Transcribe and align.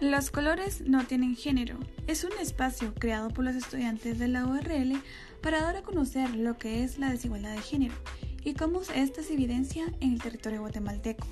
Los 0.00 0.30
colores 0.30 0.80
no 0.86 1.04
tienen 1.04 1.36
género. 1.36 1.78
Es 2.06 2.24
un 2.24 2.32
espacio 2.40 2.94
creado 2.94 3.28
por 3.28 3.44
los 3.44 3.54
estudiantes 3.54 4.18
de 4.18 4.28
la 4.28 4.46
URL 4.46 4.98
para 5.42 5.60
dar 5.60 5.76
a 5.76 5.82
conocer 5.82 6.34
lo 6.36 6.56
que 6.56 6.82
es 6.82 6.98
la 6.98 7.10
desigualdad 7.10 7.52
de 7.52 7.60
género 7.60 7.94
y 8.42 8.54
cómo 8.54 8.80
esta 8.94 9.22
se 9.22 9.34
evidencia 9.34 9.92
en 10.00 10.14
el 10.14 10.22
territorio 10.22 10.62
guatemalteco. 10.62 11.26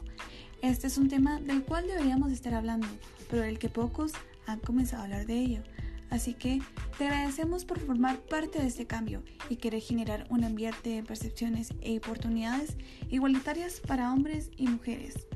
Este 0.60 0.86
es 0.86 0.98
un 0.98 1.08
tema 1.08 1.40
del 1.40 1.64
cual 1.64 1.86
deberíamos 1.86 2.30
estar 2.30 2.52
hablando, 2.52 2.86
pero 3.30 3.40
del 3.40 3.58
que 3.58 3.70
pocos 3.70 4.12
han 4.44 4.60
comenzado 4.60 5.00
a 5.00 5.04
hablar 5.06 5.24
de 5.24 5.38
ello. 5.38 5.62
Así 6.10 6.34
que 6.34 6.60
te 6.98 7.06
agradecemos 7.06 7.64
por 7.64 7.80
formar 7.80 8.20
parte 8.20 8.58
de 8.58 8.66
este 8.66 8.86
cambio 8.86 9.22
y 9.48 9.56
querer 9.56 9.80
generar 9.80 10.26
un 10.28 10.44
ambiente 10.44 10.90
de 10.90 11.02
percepciones 11.02 11.72
e 11.80 11.96
oportunidades 11.96 12.76
igualitarias 13.08 13.80
para 13.80 14.12
hombres 14.12 14.50
y 14.58 14.66
mujeres. 14.66 15.26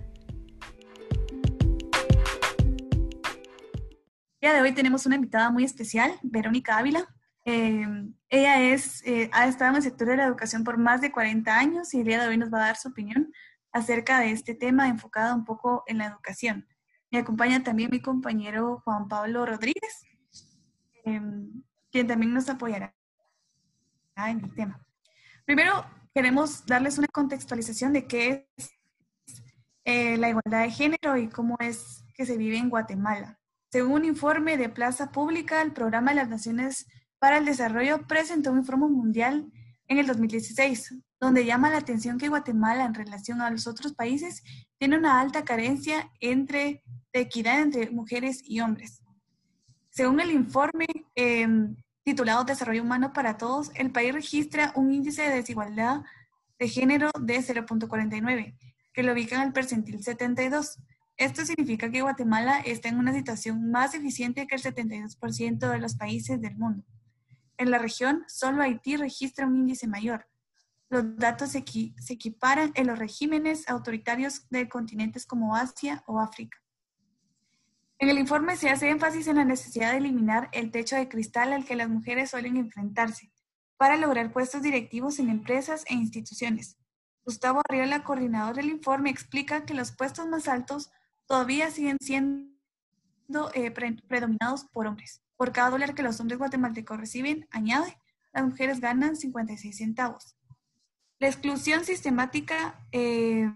Día 4.43 4.55
de 4.55 4.61
hoy 4.61 4.73
tenemos 4.73 5.07
una 5.07 5.15
invitada 5.15 5.51
muy 5.51 5.63
especial, 5.63 6.19
Verónica 6.21 6.77
Ávila. 6.77 7.07
Eh, 7.45 7.87
ella 8.29 8.61
es, 8.61 9.01
eh, 9.07 9.31
ha 9.33 9.47
estado 9.47 9.71
en 9.71 9.77
el 9.77 9.83
sector 9.83 10.09
de 10.09 10.17
la 10.17 10.25
educación 10.25 10.65
por 10.65 10.79
más 10.79 11.01
de 11.01 11.13
40 11.13 11.57
años 11.57 11.95
y 11.95 12.01
el 12.01 12.07
día 12.07 12.21
de 12.21 12.27
hoy 12.27 12.37
nos 12.37 12.53
va 12.53 12.59
a 12.59 12.67
dar 12.67 12.77
su 12.77 12.89
opinión 12.89 13.33
acerca 13.71 14.19
de 14.19 14.33
este 14.33 14.57
tema 14.57 14.89
enfocado 14.89 15.33
un 15.37 15.45
poco 15.45 15.85
en 15.87 15.99
la 15.99 16.07
educación. 16.07 16.67
Me 17.13 17.19
acompaña 17.19 17.63
también 17.63 17.91
mi 17.93 18.01
compañero 18.03 18.83
Juan 18.85 19.07
Pablo 19.07 19.47
Rodríguez, 19.47 20.03
em, 21.05 21.63
quien 21.93 22.09
también 22.09 22.35
nos 22.35 22.49
apoyará 22.49 22.93
en 24.17 24.41
el 24.41 24.53
tema. 24.57 24.85
Primero, 25.45 25.87
queremos 26.13 26.67
darles 26.67 26.99
una 26.99 27.07
contextualización 27.07 27.93
de 27.93 28.09
qué 28.09 28.49
es 28.57 28.73
eh, 29.85 30.17
la 30.17 30.31
igualdad 30.31 30.63
de 30.63 30.71
género 30.71 31.17
y 31.17 31.29
cómo 31.29 31.57
es 31.61 32.05
que 32.17 32.27
se 32.27 32.37
vive 32.37 32.59
en 32.59 32.71
Guatemala. 32.71 33.39
Según 33.73 33.93
un 33.93 34.05
informe 34.05 34.59
de 34.59 34.69
Plaza 34.69 35.11
Pública, 35.13 35.63
el 35.63 35.73
Programa 35.73 36.11
de 36.11 36.17
las 36.17 36.29
Naciones 36.29 36.87
para 37.19 37.39
el 37.39 37.47
Desarrollo 37.47 38.07
presentó 38.07 38.53
un 38.53 38.59
informe 38.59 38.87
mundial 38.87 39.51
en 39.89 39.99
el 39.99 40.07
2016, 40.07 40.99
donde 41.19 41.47
llama 41.47 41.71
la 41.71 41.79
atención 41.79 42.19
que 42.19 42.29
Guatemala 42.29 42.85
en 42.85 42.93
relación 42.93 43.41
a 43.41 43.51
los 43.51 43.67
otros 43.67 43.95
países 43.95 44.43
tiene 44.77 44.99
una 44.99 45.23
alta 45.23 45.47
carencia 45.47 46.11
entre, 46.21 46.83
de 47.15 47.21
equidad 47.21 47.63
entre 47.63 47.91
mujeres 47.91 48.43
y 48.45 48.61
hombres. 48.61 49.01
Según 49.89 50.21
el 50.21 50.33
informe 50.33 50.87
em, 51.15 51.75
titulado 52.05 52.45
Desarrollo 52.45 52.83
Humano 52.83 53.15
para 53.15 53.39
Todos, 53.39 53.71
el 53.75 53.91
país 53.91 54.13
registra 54.13 54.75
un 54.77 54.93
índice 54.93 55.23
de 55.23 55.37
desigualdad 55.37 56.03
de 56.59 56.69
género 56.69 57.11
de 57.19 57.39
0.49, 57.39 58.55
que 58.93 59.03
lo 59.03 59.15
ubica 59.15 59.37
en 59.37 59.49
el 59.49 59.53
percentil 59.55 60.05
72 60.05 60.79
esto 61.17 61.45
significa 61.45 61.91
que 61.91 62.03
Guatemala 62.03 62.61
está 62.61 62.89
en 62.89 62.99
una 62.99 63.13
situación 63.13 63.71
más 63.71 63.95
eficiente 63.95 64.47
que 64.47 64.57
el 64.57 64.63
72% 64.63 65.71
de 65.71 65.79
los 65.79 65.95
países 65.95 66.41
del 66.41 66.57
mundo. 66.57 66.85
En 67.59 67.71
la 67.71 67.79
región, 67.79 68.25
solo 68.29 68.63
Haití 68.63 68.97
registra 68.97 69.47
un 69.47 69.57
índice 69.57 69.87
mayor. 69.87 70.27
Los 70.89 71.17
datos 71.17 71.51
se, 71.51 71.59
equiparan 71.59 72.73
en 72.75 72.87
los 72.87 72.99
regímenes 72.99 73.69
autoritarios 73.69 74.49
de 74.51 74.69
continentes 74.69 75.27
como 75.27 75.55
Asia 75.55 76.03
o 76.07 76.19
África. 76.19 76.59
En 77.99 78.09
el 78.09 78.19
informe 78.19 78.57
se 78.57 78.69
hace 78.69 78.91
énfasis 78.91 79.29
en 79.29 79.37
la 79.37 79.45
necesidad 79.45 79.93
de 79.93 79.99
eliminar 79.99 80.49
el 80.53 80.71
techo 80.71 80.97
de 80.97 81.09
cristal 81.09 81.53
al 81.53 81.65
que 81.65 81.77
las 81.77 81.89
mujeres 81.89 82.31
suelen 82.31 82.57
enfrentarse 82.57 83.31
para 83.77 83.97
lograr 83.97 84.33
puestos 84.33 84.61
directivos 84.61 85.19
en 85.19 85.31
empresas 85.31 85.85
e 85.89 85.95
instituciones. 85.95 86.79
Gustavo 87.25 87.63
Arriola, 87.69 88.03
coordinador 88.03 88.57
del 88.57 88.71
informe, 88.71 89.11
explica 89.11 89.65
que 89.65 89.75
los 89.75 89.93
puestos 89.93 90.27
más 90.27 90.49
altos 90.49 90.91
todavía 91.33 91.71
siguen 91.71 91.97
siendo 91.99 92.51
eh, 93.55 93.71
predominados 93.71 94.65
por 94.65 94.87
hombres. 94.87 95.23
Por 95.39 95.51
cada 95.51 95.71
dólar 95.71 95.95
que 95.95 96.03
los 96.03 96.21
hombres 96.21 96.39
guatemaltecos 96.39 97.01
reciben, 97.01 97.49
añade, 97.51 97.97
las 98.35 98.45
mujeres 98.45 98.81
ganan 98.81 99.17
56 99.17 99.75
centavos. 99.75 100.37
La 101.19 101.29
exclusión 101.29 101.87
sistemática 101.87 102.87
eh, 102.93 103.51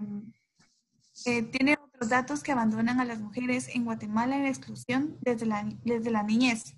eh, 1.27 1.43
tiene 1.43 1.77
otros 1.78 2.09
datos 2.09 2.43
que 2.43 2.51
abandonan 2.51 2.99
a 2.99 3.05
las 3.05 3.19
mujeres 3.19 3.69
en 3.69 3.84
Guatemala 3.84 4.37
en 4.37 4.45
la 4.45 4.49
exclusión 4.49 5.19
desde 5.21 5.45
la, 5.45 5.69
desde 5.84 6.11
la 6.11 6.22
niñez. 6.22 6.75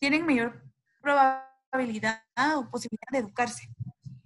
Tienen 0.00 0.26
mayor 0.26 0.64
probabilidad 1.00 2.24
o 2.56 2.68
posibilidad 2.72 3.06
de 3.12 3.18
educarse. 3.18 3.68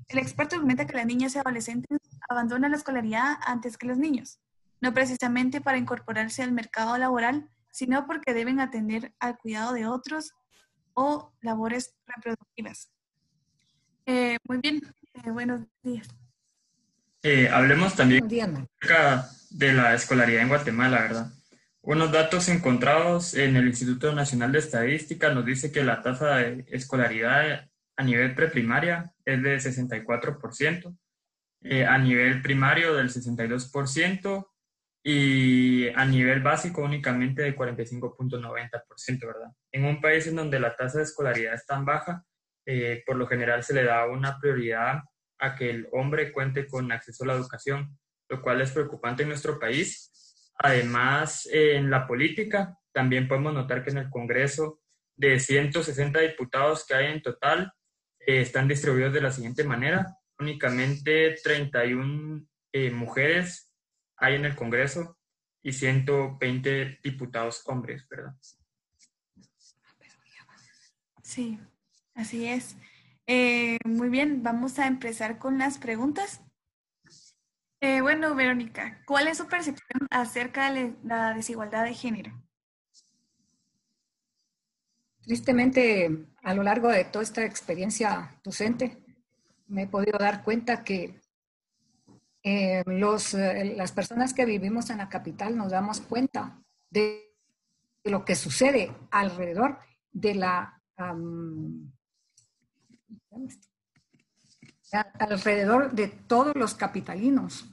El 0.08 0.20
experto 0.20 0.56
argumenta 0.56 0.86
que 0.86 0.96
las 0.96 1.04
niñas 1.04 1.34
y 1.34 1.38
adolescentes 1.38 1.98
abandonan 2.30 2.70
la 2.70 2.78
escolaridad 2.78 3.36
antes 3.44 3.76
que 3.76 3.86
los 3.86 3.98
niños 3.98 4.40
no 4.80 4.94
precisamente 4.94 5.60
para 5.60 5.78
incorporarse 5.78 6.42
al 6.42 6.52
mercado 6.52 6.96
laboral, 6.98 7.48
sino 7.70 8.06
porque 8.06 8.34
deben 8.34 8.60
atender 8.60 9.14
al 9.18 9.38
cuidado 9.38 9.72
de 9.72 9.86
otros 9.86 10.32
o 10.94 11.32
labores 11.40 11.94
reproductivas. 12.06 12.90
Eh, 14.06 14.38
muy 14.48 14.58
bien, 14.58 14.80
eh, 15.14 15.30
buenos 15.30 15.60
días. 15.82 16.08
Eh, 17.22 17.48
hablemos 17.48 17.94
también 17.94 18.24
acerca 18.24 19.28
de 19.50 19.72
la 19.72 19.94
escolaridad 19.94 20.42
en 20.42 20.48
Guatemala, 20.48 21.02
¿verdad? 21.02 21.32
Unos 21.82 22.10
datos 22.12 22.48
encontrados 22.48 23.34
en 23.34 23.56
el 23.56 23.68
Instituto 23.68 24.12
Nacional 24.12 24.52
de 24.52 24.58
Estadística 24.58 25.32
nos 25.32 25.44
dice 25.44 25.72
que 25.72 25.84
la 25.84 26.02
tasa 26.02 26.36
de 26.36 26.64
escolaridad 26.68 27.68
a 27.96 28.02
nivel 28.02 28.34
preprimaria 28.34 29.12
es 29.24 29.42
de 29.42 29.56
64%, 29.56 30.96
a 31.88 31.98
nivel 31.98 32.42
primario 32.42 32.94
del 32.94 33.10
62%, 33.10 34.48
y 35.10 35.88
a 35.94 36.04
nivel 36.04 36.42
básico 36.42 36.82
únicamente 36.82 37.40
de 37.40 37.56
45.90%, 37.56 39.26
¿verdad? 39.26 39.48
En 39.72 39.86
un 39.86 40.02
país 40.02 40.26
en 40.26 40.36
donde 40.36 40.60
la 40.60 40.76
tasa 40.76 40.98
de 40.98 41.04
escolaridad 41.04 41.54
es 41.54 41.64
tan 41.64 41.86
baja, 41.86 42.26
eh, 42.66 43.02
por 43.06 43.16
lo 43.16 43.26
general 43.26 43.62
se 43.62 43.72
le 43.72 43.84
da 43.84 44.06
una 44.06 44.38
prioridad 44.38 45.00
a 45.38 45.54
que 45.54 45.70
el 45.70 45.88
hombre 45.92 46.30
cuente 46.30 46.66
con 46.66 46.92
acceso 46.92 47.24
a 47.24 47.28
la 47.28 47.32
educación, 47.32 47.98
lo 48.28 48.42
cual 48.42 48.60
es 48.60 48.72
preocupante 48.72 49.22
en 49.22 49.30
nuestro 49.30 49.58
país. 49.58 50.52
Además, 50.58 51.48
en 51.50 51.88
la 51.88 52.06
política, 52.06 52.76
también 52.92 53.28
podemos 53.28 53.54
notar 53.54 53.82
que 53.82 53.88
en 53.88 53.98
el 53.98 54.10
Congreso, 54.10 54.82
de 55.16 55.40
160 55.40 56.20
diputados 56.20 56.84
que 56.86 56.92
hay 56.92 57.12
en 57.12 57.22
total, 57.22 57.72
eh, 58.20 58.42
están 58.42 58.68
distribuidos 58.68 59.14
de 59.14 59.22
la 59.22 59.32
siguiente 59.32 59.64
manera. 59.64 60.04
Únicamente 60.38 61.34
31 61.42 62.44
eh, 62.74 62.90
mujeres 62.90 63.67
hay 64.18 64.34
en 64.34 64.44
el 64.44 64.56
Congreso 64.56 65.18
y 65.62 65.72
120 65.72 67.00
diputados 67.02 67.62
hombres, 67.66 68.06
¿verdad? 68.08 68.34
Sí, 71.22 71.58
así 72.14 72.46
es. 72.46 72.76
Eh, 73.26 73.78
muy 73.84 74.08
bien, 74.08 74.42
vamos 74.42 74.78
a 74.78 74.86
empezar 74.86 75.38
con 75.38 75.58
las 75.58 75.78
preguntas. 75.78 76.40
Eh, 77.80 78.00
bueno, 78.00 78.34
Verónica, 78.34 79.02
¿cuál 79.06 79.28
es 79.28 79.38
su 79.38 79.46
percepción 79.46 80.08
acerca 80.10 80.72
de 80.72 80.96
la 81.04 81.34
desigualdad 81.34 81.84
de 81.84 81.94
género? 81.94 82.32
Tristemente, 85.22 86.26
a 86.42 86.54
lo 86.54 86.62
largo 86.62 86.88
de 86.88 87.04
toda 87.04 87.22
esta 87.22 87.44
experiencia 87.44 88.40
docente, 88.42 88.98
me 89.66 89.82
he 89.82 89.86
podido 89.86 90.18
dar 90.18 90.42
cuenta 90.42 90.82
que 90.82 91.20
eh, 92.42 92.82
los, 92.86 93.34
eh, 93.34 93.74
las 93.76 93.92
personas 93.92 94.32
que 94.32 94.44
vivimos 94.44 94.90
en 94.90 94.98
la 94.98 95.08
capital 95.08 95.56
nos 95.56 95.70
damos 95.70 96.00
cuenta 96.00 96.62
de 96.90 97.34
lo 98.04 98.24
que 98.24 98.36
sucede 98.36 98.94
alrededor 99.10 99.78
de 100.12 100.34
la 100.34 100.74
alrededor 105.18 105.92
de 105.92 106.08
todos 106.08 106.54
los 106.56 106.74
capitalinos, 106.74 107.66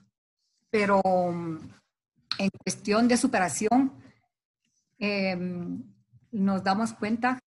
pero 0.70 1.02
en 2.38 2.50
cuestión 2.64 3.08
de 3.08 3.18
superación 3.18 3.94
em, 5.00 5.84
nos 6.32 6.64
damos 6.64 6.94
cuenta 6.94 7.40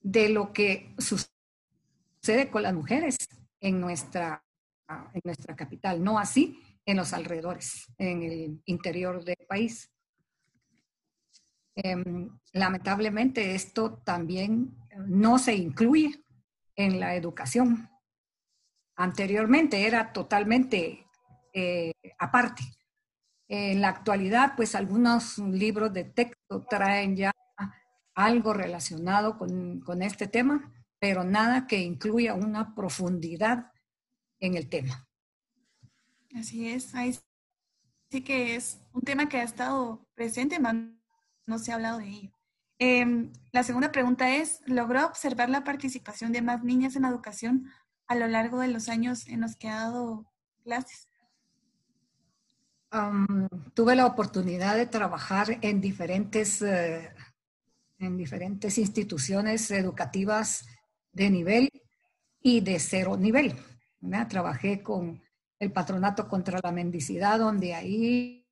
de 0.00 0.28
lo 0.28 0.52
que 0.52 0.94
sucede 0.98 2.50
con 2.50 2.62
las 2.62 2.74
mujeres 2.74 3.16
en 3.60 3.80
nuestra 3.80 4.45
en 4.88 5.20
nuestra 5.24 5.56
capital, 5.56 6.02
no 6.02 6.18
así 6.18 6.60
en 6.84 6.96
los 6.96 7.12
alrededores, 7.12 7.92
en 7.98 8.22
el 8.22 8.62
interior 8.66 9.24
del 9.24 9.46
país. 9.48 9.90
Em, 11.74 12.30
lamentablemente 12.52 13.54
esto 13.54 13.98
también 14.04 14.76
no 15.06 15.38
se 15.38 15.54
incluye 15.54 16.24
en 16.74 17.00
la 17.00 17.14
educación. 17.16 17.90
Anteriormente 18.96 19.86
era 19.86 20.12
totalmente 20.12 21.06
eh, 21.52 21.92
aparte. 22.18 22.62
En 23.48 23.80
la 23.80 23.88
actualidad, 23.88 24.54
pues 24.56 24.74
algunos 24.74 25.38
libros 25.38 25.92
de 25.92 26.04
texto 26.04 26.64
traen 26.68 27.16
ya 27.16 27.32
algo 28.14 28.54
relacionado 28.54 29.36
con, 29.36 29.80
con 29.80 30.02
este 30.02 30.26
tema, 30.26 30.72
pero 30.98 31.24
nada 31.24 31.66
que 31.66 31.78
incluya 31.78 32.34
una 32.34 32.74
profundidad 32.74 33.70
en 34.40 34.56
el 34.56 34.68
tema. 34.68 35.08
Así 36.34 36.68
es, 36.68 36.94
ahí 36.94 37.16
sí 38.10 38.20
que 38.22 38.56
es 38.56 38.78
un 38.92 39.02
tema 39.02 39.28
que 39.28 39.38
ha 39.38 39.42
estado 39.42 40.06
presente 40.14 40.58
más 40.58 40.76
no 41.46 41.58
se 41.58 41.72
ha 41.72 41.76
hablado 41.76 41.98
de 41.98 42.08
ello. 42.08 42.32
Em, 42.78 43.32
la 43.52 43.62
segunda 43.62 43.90
pregunta 43.90 44.36
es, 44.36 44.60
¿logró 44.66 45.06
observar 45.06 45.48
la 45.48 45.64
participación 45.64 46.32
de 46.32 46.42
más 46.42 46.62
niñas 46.62 46.96
en 46.96 47.02
la 47.02 47.08
educación 47.08 47.70
a 48.06 48.14
lo 48.14 48.26
largo 48.26 48.60
de 48.60 48.68
los 48.68 48.88
años 48.88 49.26
en 49.28 49.40
los 49.40 49.56
que 49.56 49.68
ha 49.68 49.82
dado 49.82 50.26
clases? 50.62 51.08
tuve 53.74 53.94
la 53.94 54.06
oportunidad 54.06 54.74
de 54.74 54.86
trabajar 54.86 55.58
en 55.60 55.82
diferentes, 55.82 56.62
eh, 56.62 57.12
en 57.98 58.16
diferentes 58.16 58.78
instituciones 58.78 59.70
educativas 59.70 60.64
de 61.12 61.28
nivel 61.28 61.68
y 62.40 62.60
de 62.62 62.78
cero 62.78 63.18
nivel. 63.18 63.54
Trabajé 64.28 64.82
con 64.82 65.22
el 65.58 65.72
Patronato 65.72 66.28
contra 66.28 66.60
la 66.62 66.72
Mendicidad, 66.72 67.38
donde 67.38 67.74
ahí 67.74 68.46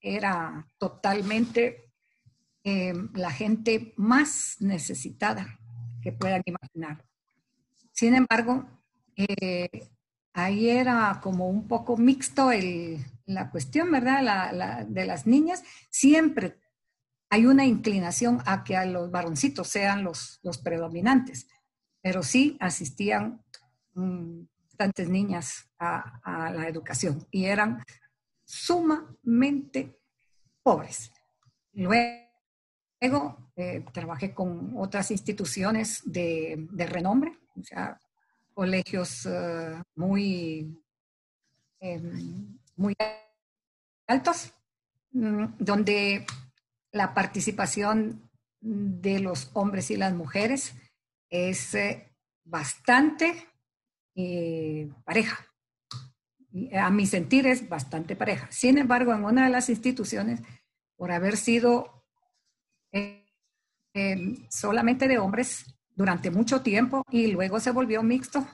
era 0.00 0.66
totalmente 0.78 1.92
eh, 2.64 2.94
la 3.14 3.30
gente 3.30 3.94
más 3.96 4.56
necesitada 4.60 5.58
que 6.02 6.12
puedan 6.12 6.42
imaginar. 6.44 7.04
Sin 7.92 8.14
embargo, 8.14 8.66
eh, 9.16 9.90
ahí 10.32 10.68
era 10.68 11.20
como 11.22 11.48
un 11.48 11.68
poco 11.68 11.96
mixto 11.96 12.50
la 13.26 13.50
cuestión, 13.50 13.90
¿verdad? 13.90 14.86
de 14.86 15.06
las 15.06 15.26
niñas. 15.26 15.62
Siempre 15.90 16.58
hay 17.30 17.46
una 17.46 17.64
inclinación 17.64 18.42
a 18.46 18.64
que 18.64 18.76
a 18.76 18.84
los 18.84 19.10
varoncitos 19.10 19.68
sean 19.68 20.02
los, 20.02 20.40
los 20.42 20.58
predominantes, 20.58 21.46
pero 22.02 22.22
sí 22.22 22.56
asistían 22.60 23.44
mm, 23.94 24.42
bastantes 24.80 25.10
niñas 25.10 25.68
a, 25.78 26.50
la 26.54 26.66
educación 26.66 27.26
y 27.30 27.44
eran 27.44 27.84
sumamente 28.44 30.00
pobres. 30.62 31.12
Luego 31.74 33.52
eh, 33.56 33.84
trabajé 33.92 34.32
con 34.32 34.72
otras 34.78 35.10
instituciones 35.10 36.00
de, 36.04 36.66
de 36.72 36.86
renombre, 36.86 37.38
o 37.56 37.62
sea, 37.62 38.00
colegios 38.54 39.26
eh, 39.26 39.82
muy, 39.96 40.82
em, 41.80 42.58
muy 42.76 42.94
altos, 44.06 44.54
mm, 45.12 45.44
donde 45.58 46.24
la 46.92 47.12
participación 47.12 48.30
de 48.62 49.20
los 49.20 49.50
hombres 49.52 49.90
y 49.90 49.98
las 49.98 50.14
mujeres 50.14 50.72
es 51.28 51.74
eh, 51.74 52.16
bastante 52.44 53.49
pareja 55.04 55.50
a 56.78 56.90
mi 56.90 57.06
sentir 57.06 57.46
es 57.46 57.68
bastante 57.68 58.16
pareja. 58.16 58.48
Sin 58.50 58.78
embargo, 58.78 59.14
en 59.14 59.24
una 59.24 59.44
de 59.44 59.50
las 59.50 59.68
instituciones, 59.68 60.40
por 60.96 61.12
haber 61.12 61.36
sido 61.36 62.04
eh, 62.92 63.24
eh, 63.94 64.46
solamente 64.48 65.08
de 65.08 65.18
hombres 65.18 65.78
durante 65.94 66.30
mucho 66.30 66.62
tiempo 66.62 67.04
y 67.10 67.28
luego 67.28 67.60
se 67.60 67.70
volvió 67.70 68.02
mixto, 68.02 68.46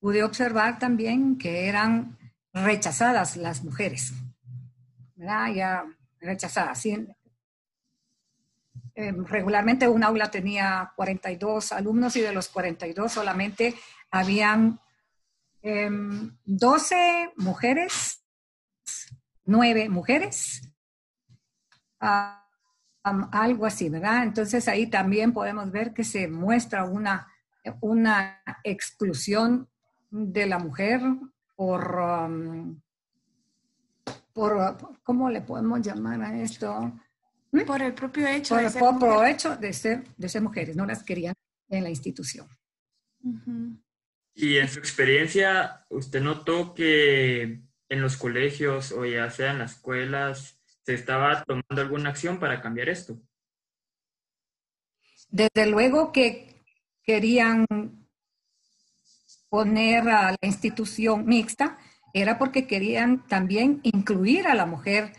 pude 0.00 0.24
observar 0.24 0.78
también 0.78 1.38
que 1.38 1.68
eran 1.68 2.18
rechazadas 2.52 3.36
las 3.36 3.62
mujeres. 3.64 4.12
¿verdad? 5.14 5.52
Ya 5.54 5.84
rechazadas. 6.20 6.84
Eh, 6.86 7.06
regularmente 9.26 9.88
un 9.88 10.04
aula 10.04 10.30
tenía 10.30 10.92
42 10.96 11.72
alumnos 11.72 12.16
y 12.16 12.20
de 12.20 12.32
los 12.32 12.48
42 12.48 13.10
solamente 13.12 13.74
habían 14.10 14.81
12 15.62 16.94
em, 16.94 17.30
mujeres, 17.36 18.24
9 19.44 19.88
mujeres, 19.88 20.62
algo 22.00 23.66
así, 23.66 23.88
¿verdad? 23.88 24.24
Entonces 24.24 24.68
ahí 24.68 24.86
también 24.88 25.32
podemos 25.32 25.70
ver 25.70 25.92
que 25.92 26.04
se 26.04 26.28
muestra 26.28 26.84
una, 26.84 27.28
una 27.80 28.42
exclusión 28.64 29.68
de 30.10 30.46
la 30.46 30.58
mujer 30.58 31.00
por, 31.56 32.02
por, 34.32 34.98
¿cómo 35.02 35.30
le 35.30 35.40
podemos 35.42 35.80
llamar 35.80 36.22
a 36.22 36.40
esto? 36.40 36.92
¿Mm? 37.52 37.60
Por 37.62 37.82
el 37.82 37.94
propio 37.94 38.26
hecho 38.26 38.54
por 38.54 38.64
de 38.64 38.70
ser 38.70 38.80
propio 38.80 39.24
hecho 39.24 39.56
de 39.56 39.72
ser, 39.72 40.04
de 40.16 40.28
ser 40.28 40.42
mujeres, 40.42 40.74
no 40.76 40.86
las 40.86 41.02
querían 41.02 41.34
en 41.68 41.84
la 41.84 41.90
institución. 41.90 42.46
Y 44.34 44.58
en 44.58 44.68
su 44.68 44.78
experiencia, 44.78 45.84
¿usted 45.90 46.20
notó 46.20 46.74
que 46.74 47.60
en 47.88 48.00
los 48.00 48.16
colegios 48.16 48.92
o 48.92 49.04
ya 49.04 49.30
sea 49.30 49.52
en 49.52 49.58
las 49.58 49.72
escuelas 49.72 50.58
se 50.84 50.94
estaba 50.94 51.44
tomando 51.44 51.80
alguna 51.82 52.10
acción 52.10 52.38
para 52.38 52.60
cambiar 52.62 52.88
esto? 52.88 53.20
Desde 55.28 55.66
luego 55.66 56.12
que 56.12 56.62
querían 57.02 57.66
poner 59.48 60.08
a 60.08 60.30
la 60.30 60.38
institución 60.48 61.26
mixta, 61.26 61.78
era 62.14 62.38
porque 62.38 62.66
querían 62.66 63.26
también 63.26 63.80
incluir 63.82 64.46
a 64.46 64.54
la 64.54 64.66
mujer, 64.66 65.12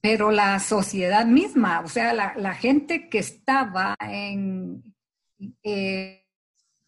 pero 0.00 0.30
la 0.30 0.58
sociedad 0.60 1.26
misma, 1.26 1.80
o 1.80 1.88
sea, 1.88 2.12
la, 2.12 2.54
gente 2.54 3.08
que 3.08 3.18
estaba 3.18 3.96
en... 4.00 4.94
Eh, 5.62 6.23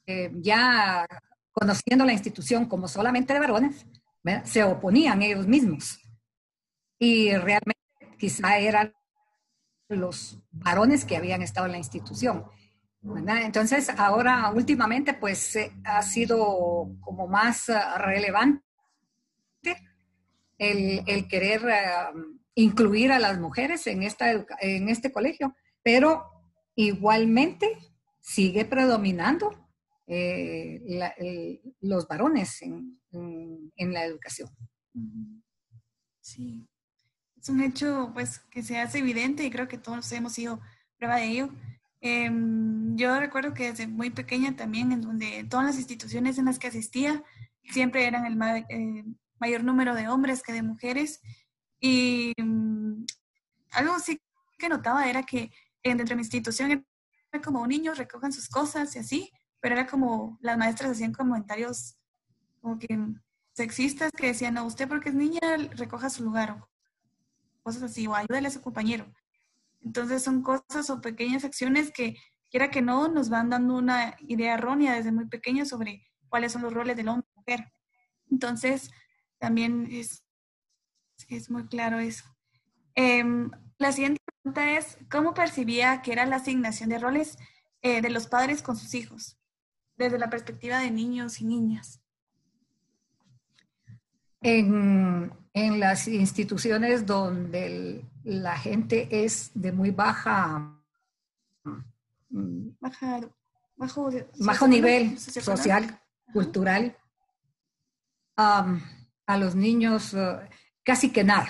eh, 0.06 0.30
ya 0.36 1.06
conociendo 1.52 2.04
la 2.04 2.12
institución 2.12 2.66
como 2.66 2.86
solamente 2.86 3.32
de 3.32 3.40
varones, 3.40 3.86
se 4.44 4.62
oponían 4.64 5.22
ellos 5.22 5.46
mismos. 5.46 5.98
Y 6.98 7.32
realmente 7.32 7.76
quizá 8.18 8.58
eran 8.58 8.92
los 9.88 10.38
varones 10.50 11.04
que 11.04 11.16
habían 11.16 11.42
estado 11.42 11.66
en 11.66 11.72
la 11.72 11.78
institución. 11.78 12.44
Entonces, 13.02 13.88
ahora 13.96 14.50
últimamente, 14.50 15.14
pues 15.14 15.56
ha 15.84 16.02
sido 16.02 16.90
como 17.00 17.28
más 17.28 17.68
eh, 17.68 17.78
relevante 17.98 18.62
el, 20.58 21.28
querer 21.28 21.62
eh, 21.68 21.84
incluir 22.54 23.12
a 23.12 23.18
las 23.18 23.38
mujeres 23.38 23.86
en, 23.86 24.02
esta, 24.02 24.30
en 24.60 24.88
este 24.88 25.12
colegio, 25.12 25.54
pero 25.82 26.24
igualmente 26.74 27.78
sigue 28.20 28.64
predominando 28.64 29.65
eh, 30.06 31.60
los 31.80 32.06
varones 32.06 32.62
en, 32.62 33.00
la 33.78 34.04
educación. 34.04 34.50
Sí, 36.20 36.66
es 37.40 37.48
un 37.48 37.60
hecho 37.62 38.10
pues 38.14 38.40
que 38.50 38.62
se 38.62 38.78
hace 38.78 38.98
evidente 38.98 39.44
y 39.44 39.50
creo 39.50 39.68
que 39.68 39.78
todos 39.78 40.10
hemos 40.12 40.32
sido 40.32 40.60
prueba 40.96 41.16
de 41.16 41.26
ello. 41.26 41.50
Em, 42.00 42.96
yo 42.96 43.18
recuerdo 43.18 43.54
que 43.54 43.70
desde 43.70 43.86
muy 43.86 44.10
pequeña 44.10 44.54
también, 44.56 44.92
en 44.92 45.00
donde 45.00 45.44
todas 45.48 45.66
las 45.66 45.76
instituciones 45.76 46.38
en 46.38 46.46
las 46.46 46.58
que 46.58 46.68
asistía 46.68 47.24
siempre 47.70 48.06
eran 48.06 48.26
el 48.26 48.38
eh, 48.68 49.04
mayor 49.38 49.64
número 49.64 49.94
de 49.94 50.08
hombres 50.08 50.42
que 50.42 50.52
de 50.52 50.62
mujeres. 50.62 51.20
Y 51.80 52.32
mm, 52.38 53.04
algo 53.72 53.98
sí 53.98 54.20
que 54.58 54.68
notaba 54.68 55.08
era 55.08 55.22
que 55.24 55.50
dentro 55.82 56.06
de 56.06 56.16
mi 56.16 56.22
institución 56.22 56.70
era 56.70 57.42
como 57.42 57.66
niños 57.66 57.98
recojan 57.98 58.32
sus 58.32 58.48
cosas 58.48 58.94
y 58.96 58.98
así, 58.98 59.30
pero 59.66 59.80
era 59.80 59.88
como 59.88 60.38
las 60.42 60.56
maestras 60.56 60.92
hacían 60.92 61.12
comentarios 61.12 61.98
como 62.60 62.78
que 62.78 62.96
sexistas 63.52 64.12
que 64.12 64.28
decían, 64.28 64.54
no, 64.54 64.64
usted 64.64 64.86
porque 64.86 65.08
es 65.08 65.16
niña, 65.16 65.40
recoja 65.72 66.08
su 66.08 66.22
lugar, 66.22 66.52
o 66.52 66.68
cosas 67.64 67.82
así, 67.82 68.06
o 68.06 68.14
ayúdale 68.14 68.46
a 68.46 68.52
su 68.52 68.60
compañero. 68.62 69.12
Entonces 69.80 70.22
son 70.22 70.44
cosas 70.44 70.88
o 70.88 71.00
pequeñas 71.00 71.44
acciones 71.44 71.90
que, 71.90 72.16
quiera 72.48 72.70
que 72.70 72.80
no, 72.80 73.08
nos 73.08 73.28
van 73.28 73.50
dando 73.50 73.74
una 73.74 74.14
idea 74.20 74.54
errónea 74.54 74.94
desde 74.94 75.10
muy 75.10 75.26
pequeña 75.26 75.64
sobre 75.64 76.06
cuáles 76.28 76.52
son 76.52 76.62
los 76.62 76.72
roles 76.72 76.96
del 76.96 77.08
hombre 77.08 77.26
y 77.34 77.38
mujer. 77.40 77.72
Entonces, 78.30 78.92
también 79.40 79.88
es, 79.90 80.24
es 81.28 81.50
muy 81.50 81.66
claro 81.66 81.98
eso. 81.98 82.22
Em, 82.94 83.50
la 83.78 83.90
siguiente 83.90 84.20
pregunta 84.24 84.78
es, 84.78 84.96
¿cómo 85.10 85.34
percibía 85.34 86.02
que 86.02 86.12
era 86.12 86.24
la 86.24 86.36
asignación 86.36 86.88
de 86.88 87.00
roles 87.00 87.36
eh, 87.82 88.00
de 88.00 88.10
los 88.10 88.28
padres 88.28 88.62
con 88.62 88.76
sus 88.76 88.94
hijos? 88.94 89.36
Desde 89.96 90.18
la 90.18 90.30
perspectiva 90.30 90.78
de 90.80 90.90
niños 90.90 91.40
y 91.40 91.44
niñas? 91.44 92.00
En, 94.40 95.32
las 95.54 96.06
instituciones 96.06 97.06
donde 97.06 98.04
la 98.22 98.56
gente 98.58 99.08
es 99.10 99.50
de 99.54 99.72
muy 99.72 99.90
baja, 99.90 100.78
bajo, 103.78 104.10
bajo 104.38 104.68
nivel 104.68 105.18
social, 105.18 105.98
cultural, 106.32 106.96
a 108.36 109.36
los 109.38 109.54
niños 109.54 110.12
uh, 110.14 110.38
casi 110.84 111.10
que 111.10 111.24
nada, 111.24 111.48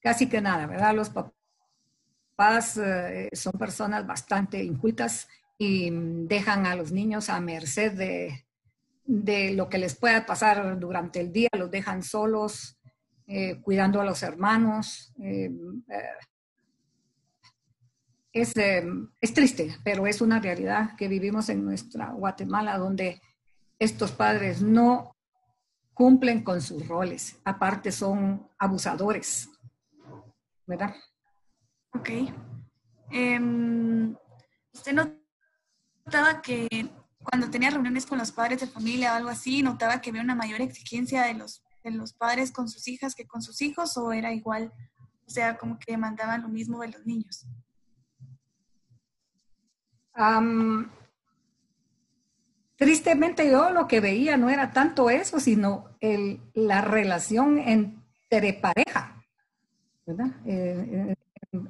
casi 0.00 0.28
que 0.28 0.40
nada, 0.40 0.66
¿verdad? 0.66 0.94
Los 0.94 1.10
papás 1.10 2.76
uh, 2.76 3.34
son 3.34 3.52
personas 3.52 4.06
bastante 4.06 4.62
incultas 4.62 5.28
y 5.64 5.90
dejan 6.26 6.66
a 6.66 6.74
los 6.74 6.90
niños 6.90 7.28
a 7.28 7.40
merced 7.40 7.92
de, 7.92 8.46
de 9.04 9.52
lo 9.52 9.68
que 9.68 9.78
les 9.78 9.94
pueda 9.94 10.26
pasar 10.26 10.80
durante 10.80 11.20
el 11.20 11.32
día, 11.32 11.48
los 11.56 11.70
dejan 11.70 12.02
solos, 12.02 12.80
eh, 13.28 13.60
cuidando 13.60 14.00
a 14.00 14.04
los 14.04 14.24
hermanos. 14.24 15.14
Eh, 15.22 15.52
es, 18.32 18.56
em, 18.56 19.08
es 19.20 19.32
triste, 19.32 19.76
pero 19.84 20.08
es 20.08 20.20
una 20.20 20.40
realidad 20.40 20.96
que 20.96 21.06
vivimos 21.06 21.48
en 21.48 21.64
nuestra 21.64 22.10
Guatemala, 22.10 22.76
donde 22.76 23.20
estos 23.78 24.10
padres 24.10 24.62
no 24.62 25.14
cumplen 25.94 26.42
con 26.42 26.60
sus 26.60 26.88
roles, 26.88 27.38
aparte 27.44 27.92
son 27.92 28.48
abusadores, 28.58 29.48
¿verdad? 30.66 30.92
Ok. 31.94 32.10
Em, 33.10 34.16
¿Usted 34.72 35.21
notaba 36.04 36.42
que 36.42 36.68
cuando 37.22 37.50
tenía 37.50 37.70
reuniones 37.70 38.06
con 38.06 38.18
los 38.18 38.32
padres 38.32 38.60
de 38.60 38.66
familia 38.66 39.12
o 39.12 39.16
algo 39.16 39.28
así, 39.28 39.62
notaba 39.62 40.00
que 40.00 40.10
había 40.10 40.22
una 40.22 40.34
mayor 40.34 40.60
exigencia 40.60 41.22
de 41.22 41.34
los, 41.34 41.62
de 41.84 41.92
los 41.92 42.12
padres 42.12 42.50
con 42.50 42.68
sus 42.68 42.88
hijas 42.88 43.14
que 43.14 43.26
con 43.26 43.42
sus 43.42 43.62
hijos 43.62 43.96
o 43.96 44.12
era 44.12 44.32
igual? 44.32 44.72
O 45.26 45.30
sea, 45.30 45.56
como 45.56 45.78
que 45.78 45.96
mandaban 45.96 46.42
lo 46.42 46.48
mismo 46.48 46.80
de 46.80 46.88
los 46.88 47.06
niños 47.06 47.46
tristemente 52.76 53.48
yo 53.50 53.70
lo 53.70 53.86
que 53.86 54.00
veía 54.00 54.36
no 54.36 54.50
era 54.50 54.72
tanto 54.72 55.08
eso, 55.10 55.40
sino 55.40 55.96
la 56.54 56.80
relación 56.80 57.58
entre 57.58 58.54
pareja, 58.54 59.24
¿verdad? 60.04 60.32
Eh, 60.46 61.14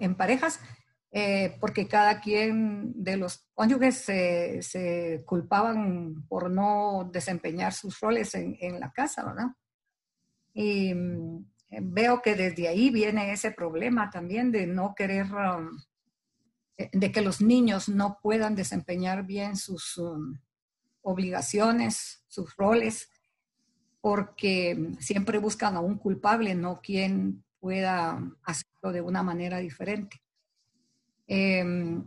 en, 0.01 0.15
parejas, 0.15 0.61
eh, 1.13 1.57
porque 1.61 1.87
cada 1.87 2.21
quien 2.21 2.93
de 2.95 3.19
los 3.19 3.45
cónyuges 3.55 3.97
se, 3.99 5.23
culpaban 5.27 6.27
por 6.27 6.51
no 6.51 7.09
desempeñar 7.13 7.75
sus 7.75 8.01
roles 8.01 8.35
en, 8.35 8.57
en 8.61 8.81
la 8.81 8.91
casa, 8.93 9.25
¿verdad? 9.25 9.49
Y 10.55 10.95
mm, 10.95 11.45
veo 11.83 12.23
que 12.23 12.35
desde 12.35 12.69
ahí 12.69 12.91
viene 12.91 13.33
ese 13.33 13.51
problema 13.51 14.11
también 14.11 14.51
de 14.53 14.67
no 14.67 14.95
querer 14.95 15.27
um, 15.33 15.79
eh, 16.79 16.91
de 16.93 17.13
que 17.13 17.21
los 17.21 17.41
niños 17.41 17.89
no 17.89 18.19
puedan 18.23 18.55
desempeñar 18.55 19.25
bien 19.25 19.57
sus 19.57 19.99
um, 19.99 20.39
obligaciones, 21.03 22.25
sus 22.29 22.57
roles, 22.57 23.11
porque 24.01 24.95
siempre 24.99 25.39
buscan 25.39 25.77
a 25.77 25.81
un 25.81 25.99
culpable, 25.99 26.55
no 26.55 26.81
quien 26.81 27.45
pueda 27.61 28.19
hacerlo 28.45 28.93
de 28.93 29.01
una 29.01 29.23
manera 29.23 29.59
diferente. 29.59 30.23
Em, 31.27 32.05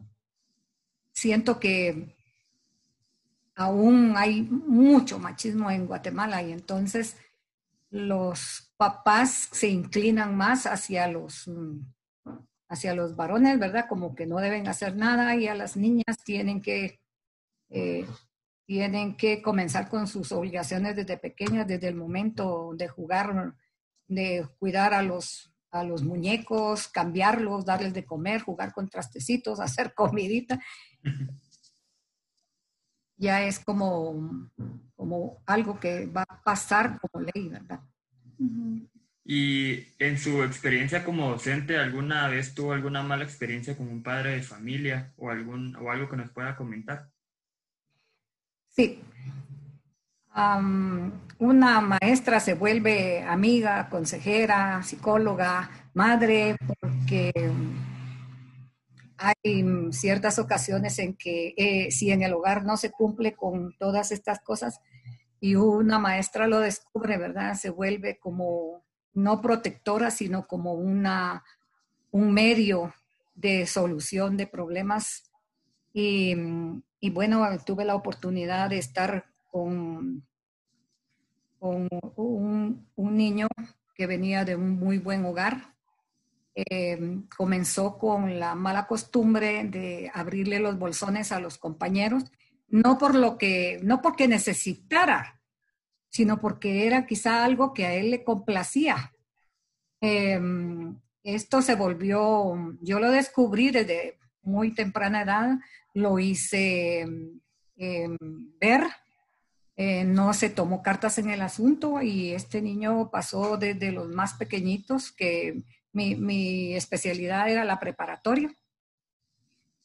siento 1.11 1.59
que 1.59 2.15
aún 3.55 4.13
hay 4.17 4.41
mucho 4.41 5.19
machismo 5.19 5.71
en 5.71 5.87
Guatemala 5.87 6.41
y 6.43 6.51
entonces 6.51 7.17
los 7.89 8.73
papás 8.77 9.49
se 9.51 9.69
inclinan 9.69 10.35
más 10.35 10.65
hacia 10.65 11.07
los 11.07 11.47
um, 11.47 11.85
hacia 12.67 12.95
los 12.95 13.15
varones, 13.15 13.59
¿verdad? 13.59 13.85
Como 13.87 14.15
que 14.15 14.25
no 14.25 14.37
deben 14.37 14.67
hacer 14.67 14.95
nada 14.95 15.35
y 15.35 15.47
a 15.47 15.55
las 15.55 15.77
niñas 15.77 16.17
tienen 16.23 16.61
que, 16.61 16.99
eh, 17.69 18.05
tienen 18.65 19.15
que 19.15 19.41
comenzar 19.41 19.89
con 19.89 20.07
sus 20.07 20.31
obligaciones 20.31 20.95
desde 20.95 21.17
pequeñas, 21.17 21.67
desde 21.67 21.87
el 21.87 21.95
momento 21.95 22.73
de 22.75 22.87
jugar, 22.87 23.55
de 24.07 24.47
cuidar 24.59 24.93
a 24.93 25.01
los, 25.01 25.53
a 25.75 25.83
los 25.83 26.03
muñecos, 26.03 26.87
cambiarlos, 26.87 27.65
darles 27.65 27.93
de 27.93 28.05
comer, 28.05 28.41
jugar 28.41 28.73
con 28.73 28.89
trastecitos, 28.89 29.59
hacer 29.59 29.93
comidita. 29.93 30.59
Ya 33.17 33.43
es 33.43 33.59
como, 33.59 34.51
como 34.95 35.43
algo 35.45 35.79
que 35.79 36.05
va 36.07 36.23
a 36.27 36.43
pasar 36.43 36.99
como 36.99 37.25
ley, 37.25 37.49
¿verdad? 37.49 37.81
Y 39.23 39.87
en 39.97 40.19
su 40.19 40.43
experiencia 40.43 41.03
como 41.03 41.29
docente, 41.29 41.77
¿alguna 41.77 42.27
vez 42.27 42.53
tuvo 42.53 42.73
alguna 42.73 43.01
mala 43.01 43.23
experiencia 43.23 43.75
con 43.75 43.87
un 43.87 44.03
padre 44.03 44.31
de 44.31 44.43
familia 44.43 45.13
o, 45.17 45.29
algún, 45.29 45.75
o 45.77 45.89
algo 45.89 46.09
que 46.09 46.17
nos 46.17 46.29
pueda 46.31 46.55
comentar? 46.55 47.09
Sí. 48.69 49.01
Una 50.35 51.81
maestra 51.81 52.39
se 52.39 52.55
vuelve 52.55 53.21
amiga, 53.23 53.89
consejera, 53.89 54.83
psicóloga, 54.83 55.69
madre, 55.93 56.57
porque 56.79 57.31
hay 59.17 59.65
ciertas 59.91 60.39
ocasiones 60.39 60.99
en 60.99 61.15
que 61.15 61.53
eh, 61.57 61.91
si 61.91 62.11
en 62.11 62.21
el 62.21 62.33
hogar 62.33 62.65
no 62.65 62.75
se 62.77 62.91
cumple 62.91 63.33
con 63.33 63.75
todas 63.77 64.11
estas 64.11 64.41
cosas 64.41 64.81
y 65.39 65.55
una 65.55 65.99
maestra 65.99 66.47
lo 66.47 66.59
descubre, 66.59 67.17
¿verdad? 67.17 67.55
Se 67.55 67.69
vuelve 67.69 68.17
como 68.19 68.83
no 69.13 69.41
protectora, 69.41 70.11
sino 70.11 70.47
como 70.47 70.73
una, 70.73 71.43
un 72.11 72.33
medio 72.33 72.93
de 73.35 73.65
solución 73.65 74.37
de 74.37 74.47
problemas. 74.47 75.31
Y, 75.93 76.35
bueno, 77.11 77.47
tuve 77.65 77.85
la 77.85 77.95
oportunidad 77.95 78.69
de 78.69 78.79
estar 78.79 79.25
con, 79.55 80.23
un, 81.59 82.85
niño 82.95 83.47
que 83.95 84.07
venía 84.07 84.43
de 84.43 84.55
un 84.55 84.71
muy 84.71 84.97
buen 84.97 85.23
hogar. 85.25 85.73
Eh, 86.53 87.21
comenzó 87.35 87.97
con 87.97 88.39
la 88.39 88.55
mala 88.55 88.87
costumbre 88.87 89.65
de 89.65 90.11
abrirle 90.13 90.59
los 90.59 90.77
bolsones 90.77 91.31
a 91.31 91.39
los 91.39 91.57
compañeros, 91.57 92.23
no 92.67 92.97
por 92.97 93.15
lo 93.15 93.37
que, 93.37 93.79
no 93.83 94.01
porque 94.01 94.27
necesitara 94.27 95.35
sino 96.15 96.39
porque 96.39 96.87
era 96.87 97.05
quizá 97.05 97.43
algo 97.43 97.73
que 97.73 97.85
a 97.85 97.93
él 97.93 98.09
le 98.09 98.23
complacía. 98.23 99.13
Em, 99.99 100.97
esto 101.23 101.61
se 101.61 101.75
volvió, 101.75 102.77
yo 102.79 103.01
lo 103.01 103.11
descubrí 103.11 103.69
desde 103.69 104.17
muy 104.41 104.73
temprana 104.73 105.23
edad, 105.23 105.57
lo 105.93 106.17
hice 106.17 107.01
em, 107.75 108.17
ver, 108.61 108.83
eh, 109.77 110.05
no 110.05 110.33
se 110.33 110.49
tomó 110.49 110.81
cartas 110.81 111.17
en 111.17 111.29
el 111.29 111.41
asunto 111.41 112.01
y 112.01 112.31
este 112.31 112.61
niño 112.61 113.09
pasó 113.11 113.57
desde 113.57 113.91
los 113.91 114.07
más 114.07 114.35
pequeñitos, 114.35 115.11
que 115.11 115.63
mi, 115.91 116.73
especialidad 116.75 117.49
era 117.49 117.65
la 117.65 117.79
preparatoria. 117.79 118.55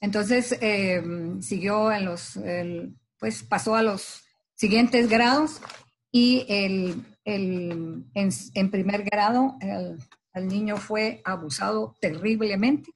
Entonces 0.01 0.57
em, 0.61 1.43
siguió 1.43 1.93
en 1.93 2.05
los, 2.05 2.39
pues 3.19 3.43
pasó 3.43 3.75
a 3.75 3.83
los 3.83 4.23
siguientes 4.55 5.09
grados 5.09 5.61
y 6.13 6.47
el, 6.49 7.05
el, 7.25 8.05
en, 8.15 8.71
primer 8.71 9.05
grado 9.05 9.57
el, 9.61 10.49
niño 10.49 10.77
fue 10.77 11.21
abusado 11.25 11.97
terriblemente. 12.01 12.93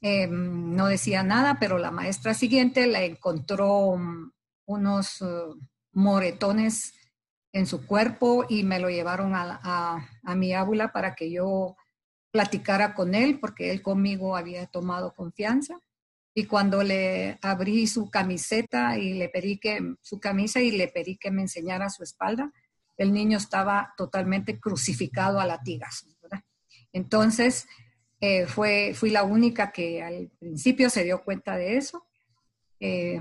Em, 0.00 0.74
no 0.74 0.86
decía 0.86 1.22
nada, 1.22 1.58
pero 1.60 1.78
la 1.78 1.90
maestra 1.90 2.34
siguiente 2.34 2.86
le 2.86 3.04
encontró 3.06 3.98
unos 4.66 5.22
uh, 5.22 5.58
moretones 5.92 6.94
en 7.52 7.66
su 7.66 7.86
cuerpo 7.86 8.44
y 8.48 8.64
me 8.64 8.78
lo 8.78 8.90
llevaron 8.90 9.34
a, 9.34 9.60
a, 10.22 10.34
mi 10.34 10.52
aula 10.52 10.92
para 10.92 11.14
que 11.14 11.30
yo 11.30 11.76
platicara 12.30 12.94
con 12.94 13.14
él, 13.14 13.40
porque 13.40 13.70
él 13.70 13.80
conmigo 13.80 14.36
había 14.36 14.66
tomado 14.66 15.14
confianza. 15.14 15.80
Y 16.34 16.44
cuando 16.44 16.82
le 16.82 17.38
abrí 17.40 17.86
su 17.86 18.10
camiseta 18.10 18.98
y 18.98 19.14
le 19.14 19.30
pedí 19.30 19.56
que, 19.58 19.94
su 20.02 20.20
camisa 20.20 20.60
y 20.60 20.70
le 20.70 20.88
pedí 20.88 21.16
que 21.16 21.30
me 21.30 21.40
enseñara 21.40 21.88
su 21.88 22.02
espalda, 22.02 22.52
el 22.98 23.12
niño 23.14 23.38
estaba 23.38 23.94
totalmente 23.96 24.60
crucificado 24.60 25.40
a 25.40 25.46
latigazos. 25.46 26.14
Entonces, 26.92 27.66
eh, 28.20 28.46
fue, 28.46 28.92
fui 28.94 29.10
la 29.10 29.22
única 29.22 29.70
que 29.70 30.02
al 30.02 30.30
principio 30.38 30.88
se 30.88 31.04
dio 31.04 31.22
cuenta 31.24 31.56
de 31.56 31.76
eso. 31.76 32.06
Eh, 32.80 33.20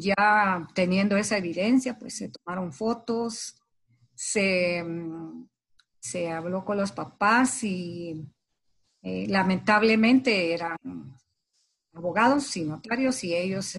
ya 0.00 0.66
teniendo 0.74 1.16
esa 1.16 1.36
evidencia, 1.36 1.98
pues 1.98 2.16
se 2.16 2.28
tomaron 2.28 2.72
fotos, 2.72 3.56
se, 4.14 4.84
se 6.00 6.30
habló 6.30 6.64
con 6.64 6.76
los 6.76 6.92
papás 6.92 7.64
y 7.64 8.26
eh, 9.02 9.26
lamentablemente 9.28 10.54
eran 10.54 10.76
abogados 11.92 12.56
y 12.56 12.64
notarios 12.64 13.22
y 13.24 13.34
ellos, 13.34 13.78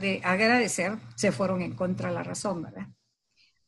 de 0.00 0.20
agradecer, 0.24 0.98
se 1.14 1.30
fueron 1.30 1.62
en 1.62 1.74
contra 1.74 2.08
de 2.08 2.14
la 2.16 2.24
razón, 2.24 2.62
¿verdad? 2.62 2.88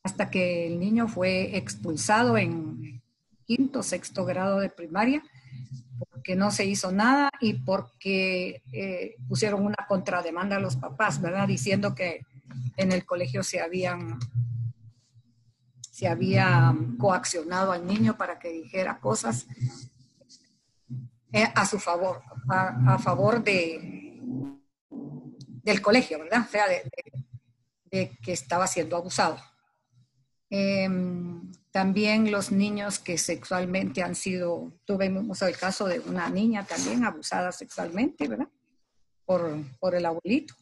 Hasta 0.03 0.31
que 0.31 0.67
el 0.67 0.81
niño 0.81 1.07
fue 1.07 1.57
expulsado 1.57 2.37
en 2.37 3.01
quinto, 3.45 3.85
sexto 3.85 4.25
grado 4.25 4.59
de 4.59 4.69
primaria, 4.69 5.23
no 6.37 6.51
se 6.51 6.65
hizo 6.65 6.93
nada 6.93 7.31
y 7.41 7.55
porque 7.55 8.63
eh, 8.73 9.17
pusieron 9.29 9.65
una 9.65 9.87
contrademanda 9.89 10.57
a 10.57 10.61
los 10.61 10.77
papás, 10.77 11.21
¿verdad? 11.21 11.49
Diciendo 11.49 11.95
que 11.95 12.23
en 12.77 12.93
el 12.93 13.05
colegio 13.05 13.43
se 13.43 13.61
habían 13.61 14.19
se 15.99 16.07
había 16.07 16.73
coaccionado 16.97 17.73
al 17.73 17.85
niño 17.85 18.17
para 18.17 18.39
que 18.39 18.51
dijera 18.51 19.01
cosas 19.01 19.47
eh, 21.33 21.45
a 21.55 21.67
su 21.67 21.81
favor, 21.81 22.23
a, 22.49 22.99
favor 22.99 23.43
de, 23.43 24.21
del 25.65 25.83
colegio, 25.83 26.21
¿verdad? 26.21 26.45
O 26.47 26.51
sea, 26.51 26.67
de, 26.69 28.17
que 28.23 28.33
estaba 28.33 28.69
siendo 28.69 28.97
abusado. 28.97 29.39
Em, 30.49 31.51
también 31.79 32.33
los 32.33 32.51
niños 32.51 32.99
que 32.99 33.17
sexualmente 33.19 34.03
han 34.03 34.17
sido, 34.17 34.73
tuvimos 34.85 35.41
el 35.43 35.57
caso 35.57 35.87
de 35.87 36.01
una 36.01 36.29
niña 36.29 36.65
también 36.65 37.05
abusada 37.05 37.53
sexualmente, 37.53 38.27
¿verdad? 38.27 38.49
por, 39.25 39.65
por 39.79 39.95
el 39.95 40.05
abuelito. 40.05 40.57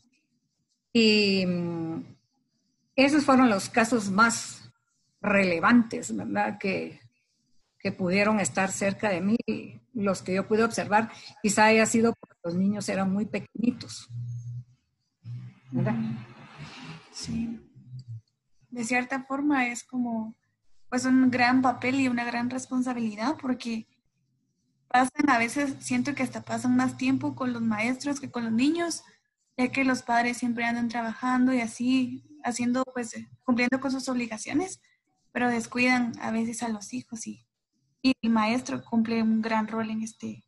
Y 0.92 1.46
mm, 1.46 2.04
esos 2.96 3.25
fueron 3.25 3.49
los 3.49 3.70
casos 3.70 4.11
más 4.11 4.70
relevantes, 5.23 6.14
¿verdad? 6.14 6.58
Que, 6.58 7.00
que 7.78 7.92
pudieron 7.92 8.38
estar 8.38 8.70
cerca 8.70 9.08
de 9.08 9.23
mí, 9.23 9.38
los 9.94 10.20
que 10.20 10.35
yo 10.35 10.46
pude 10.46 10.64
observar, 10.64 11.11
quizá 11.42 11.64
haya 11.64 11.87
sido 11.87 12.12
porque 12.12 12.37
los 12.44 12.56
niños 12.56 12.90
eran 12.90 13.11
muy 13.11 13.25
pequeñitos. 13.25 14.11
¿verdad? 15.70 15.94
Sí. 17.11 17.58
De 18.68 18.85
cierta 18.85 19.25
forma 19.25 19.68
es 19.68 19.82
como 19.82 20.37
pues 20.88 21.05
un 21.05 21.31
gran 21.31 21.62
papel 21.62 22.00
y 22.00 22.09
una 22.09 22.25
gran 22.25 22.50
responsabilidad 22.50 23.37
porque 23.40 23.87
pasan 24.88 25.28
a 25.28 25.38
veces, 25.38 25.76
siento 25.81 26.14
que 26.14 26.23
hasta 26.23 26.43
pasan 26.43 26.76
más 26.76 26.97
tiempo 26.97 27.35
con 27.35 27.52
los 27.52 27.62
maestros 27.62 28.21
que 28.21 28.31
con 28.31 28.45
los 28.45 28.52
niños, 28.52 29.02
ya 29.57 29.69
que 29.69 29.85
los 29.85 30.02
padres 30.02 30.37
siempre 30.37 30.64
andan 30.64 30.88
trabajando 30.88 31.52
y 31.52 31.61
así 31.61 32.25
haciendo, 32.45 32.85
pues, 32.95 33.14
cumpliendo 33.45 33.81
con 33.81 33.90
sus 33.90 34.09
obligaciones, 34.09 34.81
pero 35.33 35.50
descuidan 35.50 36.12
a 36.21 36.31
veces 36.31 36.62
a 36.62 36.69
los 36.69 36.93
hijos 36.95 37.26
y, 37.26 37.45
y 38.02 38.14
el 38.23 38.31
maestro 38.31 38.85
cumple 38.85 39.23
un 39.23 39.43
gran 39.43 39.66
rol 39.66 39.90
en 39.90 40.02
este, 40.02 40.45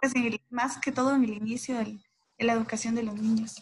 pues, 0.00 0.12
más 0.50 0.78
que 0.78 0.92
todo 0.92 1.14
en 1.14 1.24
el 1.24 1.34
inicio 1.34 1.78
de 1.78 2.00
la 2.38 2.52
educación 2.52 2.94
de 2.94 3.04
los 3.04 3.14
niños. 3.14 3.60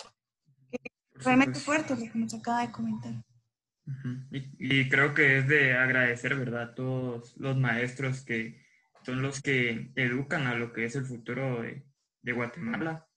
Realmente 1.14 1.60
fuerte 1.60 1.94
lo 1.94 2.10
que 2.10 2.18
nos 2.18 2.34
acaba 2.34 2.62
de 2.62 2.72
comentar. 2.72 3.14
Y, 4.30 4.88
creo 4.88 5.14
que 5.14 5.38
es 5.38 5.48
de 5.48 5.74
agradecer, 5.74 6.36
¿verdad? 6.36 6.62
A 6.62 6.74
todos 6.74 7.36
los 7.36 7.56
maestros 7.56 8.22
que 8.22 8.62
son 9.04 9.22
los 9.22 9.42
que 9.42 9.90
educan 9.96 10.46
a 10.46 10.54
lo 10.54 10.72
que 10.72 10.84
es 10.84 10.94
el 10.94 11.04
futuro 11.04 11.62
de, 11.62 11.84
de 12.22 12.32
Guatemala, 12.32 13.08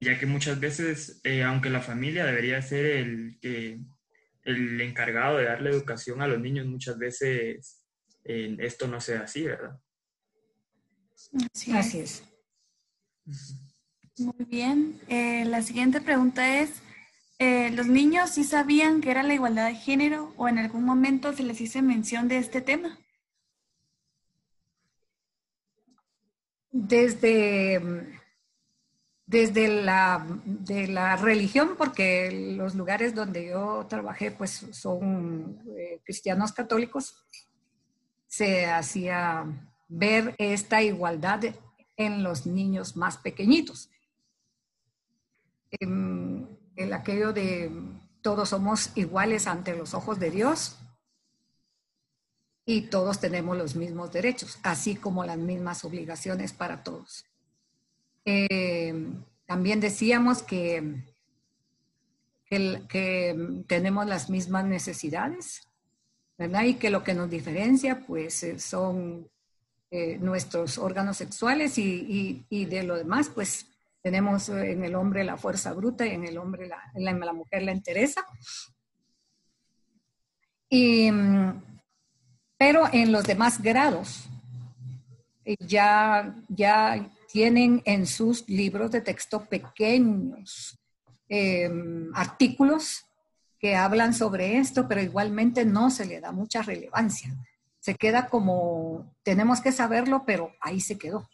ya 0.00 0.18
que 0.18 0.26
muchas 0.26 0.60
veces, 0.60 1.20
eh, 1.24 1.42
aunque 1.42 1.70
la 1.70 1.80
familia 1.80 2.24
debería 2.24 2.62
ser 2.62 2.86
el, 2.86 3.38
que, 3.40 3.80
el 4.44 4.80
encargado 4.80 5.38
de 5.38 5.44
darle 5.44 5.70
educación 5.70 6.22
a 6.22 6.28
los 6.28 6.40
niños, 6.40 6.66
muchas 6.66 6.96
veces 6.96 7.84
eh, 8.24 8.56
esto 8.60 8.86
no 8.86 9.00
sea 9.00 9.22
así, 9.22 9.44
¿verdad? 9.44 9.78
Así 11.74 11.98
es. 11.98 12.24
Muy 14.18 14.44
bien. 14.46 15.00
Eh, 15.08 15.44
la 15.44 15.62
siguiente 15.62 16.00
pregunta 16.00 16.60
es, 16.60 16.82
¿los 17.72 17.86
niños 17.86 18.30
sí 18.30 18.44
sabían 18.44 19.00
que 19.00 19.10
era 19.10 19.22
la 19.22 19.34
igualdad 19.34 19.66
de 19.66 19.74
género 19.74 20.32
o 20.36 20.48
en 20.48 20.58
algún 20.58 20.84
momento 20.84 21.32
se 21.32 21.42
les 21.42 21.60
hizo 21.60 21.80
mención 21.82 22.28
de 22.28 22.38
este 22.38 22.60
tema? 22.60 22.98
desde, 26.70 27.80
desde 29.26 29.82
la, 29.82 30.26
de 30.44 30.88
la 30.88 31.16
religión, 31.16 31.74
porque 31.76 32.54
los 32.56 32.74
lugares 32.74 33.14
donde 33.14 33.46
yo 33.46 33.86
trabajé 33.88 34.30
pues 34.30 34.66
son 34.72 35.62
eh, 35.76 36.00
cristianos 36.04 36.52
católicos, 36.52 37.16
se 38.26 38.66
hacía 38.66 39.44
ver 39.88 40.34
esta 40.38 40.82
igualdad 40.82 41.40
en 41.96 42.22
los 42.22 42.46
niños 42.46 42.96
más 42.96 43.18
pequeñitos. 43.18 43.90
En, 45.72 46.59
en 46.82 46.92
aquello 46.92 47.32
de 47.32 47.70
todos 48.22 48.50
somos 48.50 48.90
iguales 48.96 49.46
ante 49.46 49.76
los 49.76 49.94
ojos 49.94 50.18
de 50.18 50.30
Dios, 50.30 50.78
y 52.70 52.82
todos 52.82 53.18
tenemos 53.18 53.56
los 53.56 53.74
mismos 53.74 54.12
derechos, 54.12 54.58
así 54.62 54.94
como 54.94 55.24
las 55.24 55.38
mismas 55.38 55.84
obligaciones 55.84 56.52
para 56.52 56.84
todos. 56.84 57.24
Eh, 58.24 58.94
también 59.46 59.80
decíamos 59.80 60.42
que, 60.42 61.02
tenemos 63.66 64.06
las 64.06 64.28
mismas 64.28 64.64
necesidades, 64.64 65.68
¿verdad? 66.36 66.64
Y 66.64 66.74
que 66.74 66.90
lo 66.90 67.04
que 67.04 67.14
nos 67.14 67.30
diferencia, 67.30 68.04
pues, 68.06 68.42
eh, 68.42 68.58
son 68.58 69.28
eh, 69.90 70.18
nuestros 70.18 70.78
órganos 70.78 71.16
sexuales 71.16 71.78
y, 71.78 72.44
y, 72.48 72.64
de 72.66 72.82
lo 72.82 72.96
demás, 72.96 73.30
pues, 73.32 73.66
tenemos 74.02 74.48
en 74.48 74.84
el 74.84 74.94
hombre 74.94 75.24
la 75.24 75.36
fuerza 75.36 75.72
bruta 75.72 76.06
y 76.06 76.10
en 76.10 76.24
el 76.24 76.38
hombre 76.38 76.66
la, 76.66 76.80
en 76.94 77.20
la 77.20 77.32
mujer 77.32 77.62
la 77.62 77.72
entereza. 77.72 78.24
Y 80.68 81.10
pero 82.60 82.86
en 82.92 83.10
los 83.10 83.24
demás 83.24 83.62
grados 83.62 84.28
eh, 85.46 85.56
ya, 85.60 86.36
ya 86.50 87.08
tienen 87.32 87.80
en 87.86 88.04
sus 88.04 88.46
libros 88.50 88.90
de 88.90 89.00
texto 89.00 89.46
pequeños 89.46 90.78
em, 91.26 92.10
artículos 92.14 93.06
que 93.58 93.76
hablan 93.76 94.12
sobre 94.12 94.58
esto, 94.58 94.86
pero 94.86 95.00
igualmente 95.00 95.64
no 95.64 95.88
se 95.88 96.04
le 96.04 96.20
da 96.20 96.32
mucha 96.32 96.60
relevancia. 96.60 97.34
Se 97.78 97.94
queda 97.94 98.28
como, 98.28 99.10
tenemos 99.22 99.62
que 99.62 99.72
saberlo, 99.72 100.24
pero 100.26 100.52
ahí 100.60 100.82
se 100.82 100.98
quedó. 100.98 101.30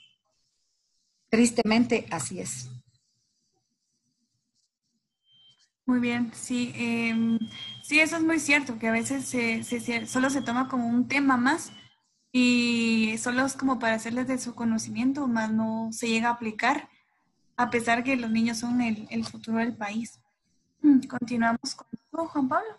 Tristemente, 1.36 2.06
así 2.10 2.40
es. 2.40 2.70
Muy 5.84 6.00
bien, 6.00 6.32
sí. 6.32 6.72
Em, 6.74 7.38
sí, 7.82 8.00
eso 8.00 8.16
es 8.16 8.22
muy 8.22 8.40
cierto, 8.40 8.78
que 8.78 8.88
a 8.88 8.92
veces 8.92 9.26
se, 9.26 10.06
solo 10.06 10.30
se 10.30 10.40
toma 10.40 10.66
como 10.66 10.88
un 10.88 11.08
tema 11.08 11.36
más 11.36 11.72
y 12.32 13.16
solo 13.18 13.44
es 13.44 13.52
como 13.52 13.78
para 13.78 13.96
hacerles 13.96 14.28
de 14.28 14.38
su 14.38 14.54
conocimiento, 14.54 15.28
más 15.28 15.52
no 15.52 15.90
se 15.92 16.08
llega 16.08 16.28
a 16.28 16.32
aplicar, 16.32 16.88
a 17.58 17.68
pesar 17.68 18.02
que 18.02 18.16
los 18.16 18.30
niños 18.30 18.56
son 18.56 18.80
el, 18.80 19.24
futuro 19.26 19.58
del 19.58 19.76
país. 19.76 20.18
Mm, 20.80 21.00
continuamos 21.00 21.74
con 22.10 22.28
Juan 22.28 22.48
Pablo. 22.48 22.78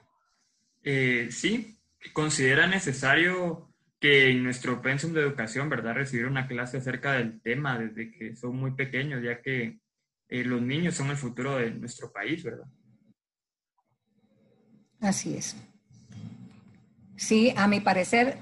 Eh, 0.81 1.27
sí, 1.29 1.77
considera 2.11 2.65
necesario 2.65 3.66
que 3.99 4.29
en 4.29 4.43
nuestro 4.43 4.81
pensum 4.81 5.13
de 5.13 5.21
educación, 5.21 5.69
¿verdad?, 5.69 5.95
recibir 5.95 6.27
una 6.27 6.47
clase 6.47 6.77
acerca 6.77 7.13
del 7.13 7.41
tema 7.41 7.79
desde 7.79 8.11
que 8.11 8.35
son 8.35 8.55
muy 8.55 8.71
pequeños, 8.71 9.23
ya 9.23 9.41
que 9.41 9.79
eh, 10.29 10.43
los 10.43 10.61
niños 10.61 10.95
son 10.95 11.09
el 11.09 11.17
futuro 11.17 11.57
de 11.57 11.71
nuestro 11.71 12.11
país, 12.11 12.43
¿verdad? 12.43 12.67
Así 14.99 15.35
es. 15.35 15.55
Sí, 17.15 17.53
a 17.55 17.67
mi 17.67 17.79
parecer 17.79 18.37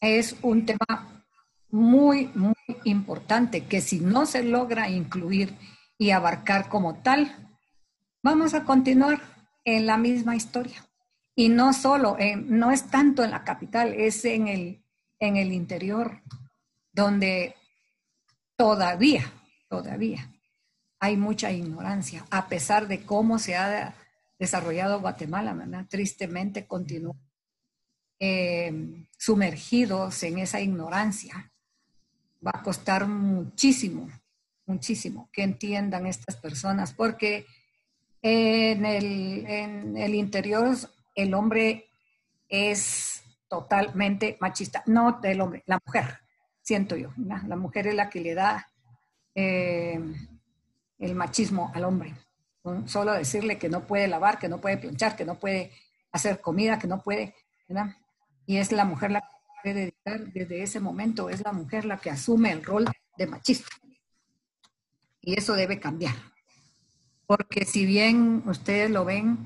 es 0.00 0.36
un 0.42 0.66
tema 0.66 1.24
muy, 1.70 2.30
muy 2.34 2.54
importante 2.84 3.64
que 3.64 3.80
si 3.80 4.00
no 4.00 4.26
se 4.26 4.44
logra 4.44 4.88
incluir 4.88 5.56
y 5.98 6.10
abarcar 6.10 6.68
como 6.68 7.02
tal, 7.02 7.34
vamos 8.22 8.54
a 8.54 8.64
continuar 8.64 9.20
en 9.64 9.86
la 9.86 9.96
misma 9.96 10.36
historia. 10.36 10.84
Y 11.34 11.48
no 11.48 11.72
solo, 11.72 12.16
no 12.44 12.70
es 12.70 12.90
tanto 12.90 13.24
en 13.24 13.30
la 13.30 13.44
capital, 13.44 13.94
es 13.94 14.24
en 14.24 14.48
el, 14.48 14.84
en 15.20 15.36
el 15.36 15.52
interior, 15.52 16.22
donde 16.92 17.54
todavía, 18.56 19.32
todavía 19.68 20.28
hay 21.00 21.16
mucha 21.16 21.50
ignorancia, 21.50 22.26
a 22.30 22.46
pesar 22.48 22.86
de 22.86 23.04
cómo 23.04 23.38
se 23.38 23.56
ha 23.56 23.94
desarrollado 24.38 25.00
Guatemala. 25.00 25.86
Tristemente 25.88 26.66
continúa 26.66 27.16
eh, 28.18 29.06
sumergidos 29.16 30.22
en 30.22 30.38
esa 30.38 30.60
ignorancia. 30.60 31.50
Va 32.46 32.52
a 32.54 32.62
costar 32.62 33.06
muchísimo, 33.08 34.10
muchísimo 34.66 35.30
que 35.32 35.42
entiendan 35.42 36.06
estas 36.06 36.36
personas, 36.36 36.92
porque 36.92 37.46
en 38.20 38.84
el, 38.84 39.46
en 39.46 39.96
el 39.96 40.14
interior 40.14 40.76
el 41.14 41.32
hombre 41.32 41.86
es 42.50 43.19
totalmente 43.50 44.38
machista, 44.40 44.82
no 44.86 45.20
el 45.22 45.40
hombre, 45.42 45.62
la 45.66 45.78
mujer, 45.84 46.20
siento 46.62 46.96
yo, 46.96 47.10
la 47.18 47.56
mujer 47.56 47.88
es 47.88 47.94
la 47.94 48.08
que 48.08 48.20
le 48.20 48.34
da 48.34 48.66
eh, 49.34 50.00
el 50.98 51.14
machismo 51.14 51.70
al 51.74 51.84
hombre 51.84 52.14
solo 52.86 53.12
decirle 53.12 53.58
que 53.58 53.68
no 53.68 53.86
puede 53.86 54.08
lavar, 54.08 54.38
que 54.38 54.48
no 54.48 54.60
puede 54.60 54.76
planchar, 54.76 55.16
que 55.16 55.24
no 55.24 55.38
puede 55.38 55.72
hacer 56.12 56.40
comida, 56.40 56.78
que 56.78 56.86
no 56.86 57.02
puede. 57.02 57.34
Y 58.46 58.56
es 58.58 58.72
la 58.72 58.84
mujer 58.84 59.12
la 59.12 59.20
que 59.20 59.26
puede 59.62 59.74
dedicar 59.74 60.32
desde 60.32 60.62
ese 60.62 60.80
momento, 60.80 61.30
es 61.30 61.42
la 61.42 61.52
mujer 61.52 61.84
la 61.84 61.98
que 61.98 62.10
asume 62.10 62.52
el 62.52 62.64
rol 62.64 62.86
de 63.16 63.26
machista. 63.26 63.68
Y 65.20 65.38
eso 65.38 65.54
debe 65.54 65.78
cambiar. 65.78 66.14
Porque 67.26 67.64
si 67.64 67.86
bien 67.86 68.42
ustedes 68.46 68.90
lo 68.90 69.04
ven, 69.04 69.38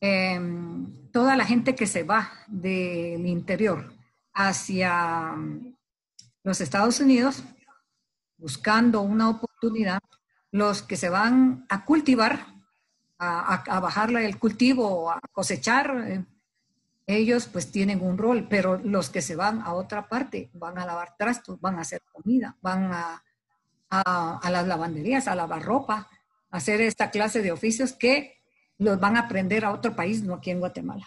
em, 0.00 0.99
toda 1.12 1.36
la 1.36 1.44
gente 1.44 1.74
que 1.74 1.86
se 1.86 2.02
va 2.02 2.30
del 2.46 3.26
interior 3.26 3.92
hacia 4.32 5.34
los 6.42 6.60
Estados 6.60 7.00
Unidos 7.00 7.44
buscando 8.36 9.02
una 9.02 9.28
oportunidad, 9.28 10.00
los 10.50 10.82
que 10.82 10.96
se 10.96 11.10
van 11.10 11.66
a 11.68 11.84
cultivar, 11.84 12.46
a, 13.18 13.54
a, 13.54 13.80
bajarle 13.80 14.24
el 14.24 14.38
cultivo, 14.38 15.10
a 15.10 15.20
cosechar, 15.30 16.04
eh, 16.08 16.24
ellos 17.06 17.48
pues 17.52 17.70
tienen 17.70 18.00
un 18.00 18.16
rol, 18.16 18.46
pero 18.48 18.78
los 18.78 19.10
que 19.10 19.20
se 19.20 19.36
van 19.36 19.60
a 19.60 19.74
otra 19.74 20.08
parte 20.08 20.50
van 20.54 20.78
a 20.78 20.86
lavar 20.86 21.16
trastos, 21.18 21.60
van 21.60 21.76
a 21.76 21.82
hacer 21.82 22.02
comida, 22.12 22.56
van 22.62 22.92
a, 22.92 23.22
a, 23.90 24.50
las 24.50 24.66
lavanderías, 24.66 25.28
a 25.28 25.34
lavar 25.34 25.62
ropa, 25.62 26.08
hacer 26.50 26.80
esta 26.80 27.10
clase 27.10 27.42
de 27.42 27.52
oficios 27.52 27.92
que 27.92 28.39
los 28.80 28.98
van 28.98 29.16
a 29.16 29.20
aprender 29.20 29.64
a 29.64 29.72
otro 29.72 29.94
país, 29.94 30.22
no 30.22 30.34
aquí 30.34 30.50
en 30.50 30.58
Guatemala. 30.58 31.06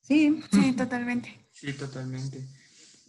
Sí, 0.00 0.42
sí, 0.50 0.72
totalmente. 0.72 1.46
Sí, 1.52 1.72
totalmente. 1.72 2.46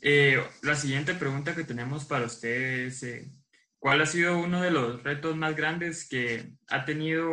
Eh, 0.02 0.44
la 0.64 0.76
siguiente 0.76 1.14
pregunta 1.14 1.56
que 1.56 1.64
tenemos 1.64 2.06
para 2.06 2.26
ustedes 2.26 3.02
es, 3.02 3.04
eh, 3.04 3.32
¿cuál 3.78 4.02
ha 4.02 4.06
sido 4.08 4.40
uno 4.40 4.62
de 4.62 4.72
los 4.72 5.04
retos 5.04 5.36
más 5.36 5.56
grandes 5.56 6.08
que 6.10 6.56
ha 6.68 6.86
tenido 6.86 7.30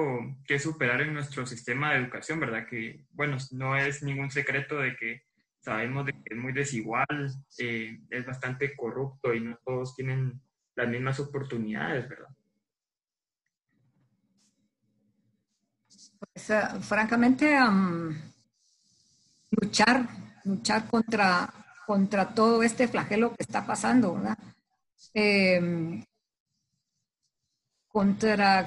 que 0.46 0.58
superar 0.58 1.00
en 1.00 1.14
nuestro 1.14 1.46
sistema 1.46 1.92
de 1.92 2.00
educación, 2.00 2.40
verdad? 2.40 2.66
Que, 2.68 3.06
bueno, 3.10 3.38
no 3.52 3.76
es 3.76 4.02
ningún 4.02 4.30
secreto 4.30 4.78
de 4.78 4.96
que 4.96 5.22
sabemos 5.60 6.04
de 6.06 6.12
que 6.12 6.34
es 6.34 6.36
muy 6.36 6.52
desigual, 6.52 7.06
eh, 7.58 7.98
es 8.10 8.26
bastante 8.26 8.76
corrupto 8.76 9.32
y 9.34 9.40
no 9.40 9.58
todos 9.64 9.94
tienen 9.96 10.40
las 10.76 10.88
mismas 10.88 11.18
oportunidades, 11.20 12.08
¿verdad? 12.08 12.38
Pues, 16.18 16.52
francamente, 16.81 17.57
luchar, 19.50 20.09
luchar 20.44 20.87
contra, 20.88 21.52
contra 21.87 22.35
todo 22.35 22.62
este 22.62 22.88
flagelo 22.88 23.31
que 23.35 23.42
está 23.42 23.66
pasando, 23.66 24.14
¿verdad? 24.14 24.38
Em, 25.14 26.04
contra, 27.88 28.64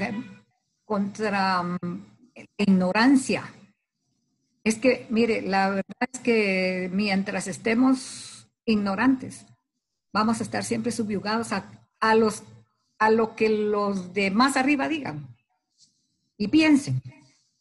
contra 0.85 1.63
la 1.63 1.77
ignorancia. 2.57 3.43
Es 4.63 4.77
que, 4.77 5.07
mire, 5.09 5.41
la 5.41 5.69
verdad 5.69 6.09
es 6.11 6.19
que 6.19 6.89
mientras 6.93 7.47
estemos 7.47 8.47
ignorantes, 8.65 9.45
vamos 10.13 10.39
a 10.39 10.43
estar 10.43 10.63
siempre 10.63 10.91
subyugados 10.91 11.51
a, 11.51 11.65
a, 11.99 12.15
los, 12.15 12.43
a 12.99 13.09
lo 13.09 13.35
que 13.35 13.49
los 13.49 14.13
de 14.13 14.29
más 14.31 14.57
arriba 14.57 14.87
digan 14.87 15.35
y 16.37 16.47
piensen, 16.47 17.01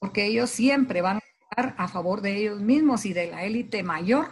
porque 0.01 0.27
ellos 0.27 0.51
siempre 0.51 1.03
van 1.03 1.21
a 1.57 1.89
favor 1.89 2.23
de 2.23 2.37
ellos 2.37 2.61
mismos 2.61 3.05
y 3.05 3.13
de 3.13 3.31
la 3.31 3.45
élite 3.45 3.83
mayor 3.83 4.29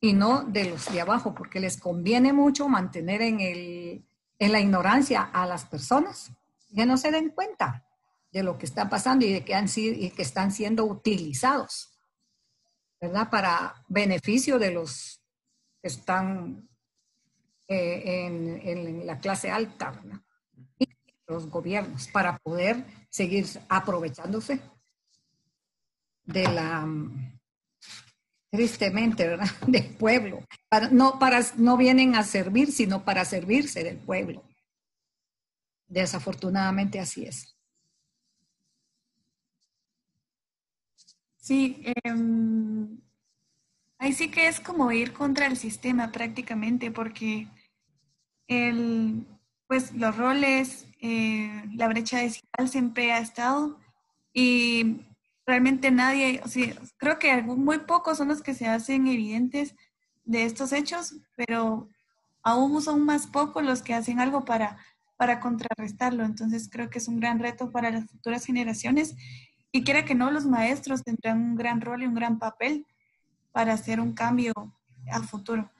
y 0.00 0.12
no 0.12 0.42
de 0.42 0.70
los 0.70 0.92
de 0.92 1.00
abajo, 1.00 1.34
porque 1.34 1.60
les 1.60 1.78
conviene 1.78 2.32
mucho 2.32 2.68
mantener 2.68 3.22
en, 3.22 3.40
el, 3.40 4.04
en 4.40 4.52
la 4.52 4.60
ignorancia 4.60 5.22
a 5.22 5.46
las 5.46 5.64
personas 5.64 6.32
que 6.74 6.84
no 6.84 6.96
se 6.96 7.12
den 7.12 7.30
cuenta 7.30 7.86
de 8.32 8.42
lo 8.42 8.58
que 8.58 8.66
está 8.66 8.88
pasando 8.88 9.24
y 9.24 9.32
de 9.32 9.44
que, 9.44 9.54
han 9.54 9.68
sido, 9.68 9.94
y 9.94 10.10
que 10.10 10.22
están 10.22 10.50
siendo 10.50 10.84
utilizados, 10.84 11.96
¿verdad? 13.00 13.30
Para 13.30 13.84
beneficio 13.86 14.58
de 14.58 14.72
los 14.72 15.22
que 15.80 15.88
están 15.88 16.68
eh, 17.68 18.24
en, 18.26 18.60
en, 18.66 19.06
la 19.06 19.20
clase 19.20 19.52
alta, 19.52 19.90
¿verdad? 19.92 20.21
Los 21.26 21.48
gobiernos, 21.48 22.08
para 22.08 22.38
poder 22.38 22.84
seguir 23.10 23.46
aprovechándose 23.68 24.60
de 26.24 26.44
la, 26.44 26.86
tristemente, 28.52 29.26
¿verdad? 29.26 29.48
Del 29.66 29.94
pueblo. 29.96 30.44
no, 30.92 31.18
para, 31.18 31.40
no 31.56 31.76
vienen 31.76 32.14
a 32.14 32.22
servir, 32.22 32.70
sino 32.70 33.04
para 33.04 33.24
servirse 33.24 33.82
del 33.82 33.98
pueblo. 33.98 34.44
Desafortunadamente 35.88 37.00
así 37.00 37.24
es. 37.24 37.56
Sí, 41.36 41.82
em, 42.04 43.00
ahí 43.98 44.12
sí 44.12 44.30
que 44.30 44.46
es 44.46 44.60
como 44.60 44.92
ir 44.92 45.12
contra 45.12 45.46
el 45.46 45.56
sistema 45.56 46.12
prácticamente, 46.12 46.90
porque 46.90 47.48
el, 48.46 49.26
pues 49.72 49.94
los 49.94 50.14
roles, 50.18 50.86
eh, 51.00 51.64
la 51.72 51.88
brecha 51.88 52.18
desigual 52.18 52.68
siempre 52.68 53.10
ha 53.10 53.20
estado 53.20 53.78
y 54.34 55.00
realmente 55.46 55.90
nadie, 55.90 56.42
o 56.44 56.48
sea, 56.48 56.74
creo 56.98 57.18
que 57.18 57.40
muy 57.40 57.78
pocos 57.78 58.18
son 58.18 58.28
los 58.28 58.42
que 58.42 58.52
se 58.52 58.66
hacen 58.66 59.06
evidentes 59.06 59.74
de 60.26 60.44
estos 60.44 60.74
hechos, 60.74 61.16
pero 61.36 61.88
aún 62.42 62.82
son 62.82 63.06
más 63.06 63.26
pocos 63.26 63.64
los 63.64 63.80
que 63.80 63.94
hacen 63.94 64.20
algo 64.20 64.44
para, 64.44 64.76
para 65.16 65.40
contrarrestarlo. 65.40 66.26
Entonces 66.26 66.68
creo 66.70 66.90
que 66.90 66.98
es 66.98 67.08
un 67.08 67.18
gran 67.18 67.38
reto 67.38 67.70
para 67.70 67.90
las 67.90 68.10
futuras 68.10 68.44
generaciones 68.44 69.16
y 69.72 69.84
quiera 69.84 70.04
que 70.04 70.14
no, 70.14 70.30
los 70.30 70.44
maestros 70.44 71.02
tendrán 71.02 71.40
un 71.40 71.56
gran 71.56 71.80
rol 71.80 72.02
y 72.02 72.06
un 72.06 72.14
gran 72.14 72.38
papel 72.38 72.84
para 73.52 73.72
hacer 73.72 74.00
un 74.00 74.12
cambio 74.12 74.52
a 75.10 75.22
futuro. 75.22 75.70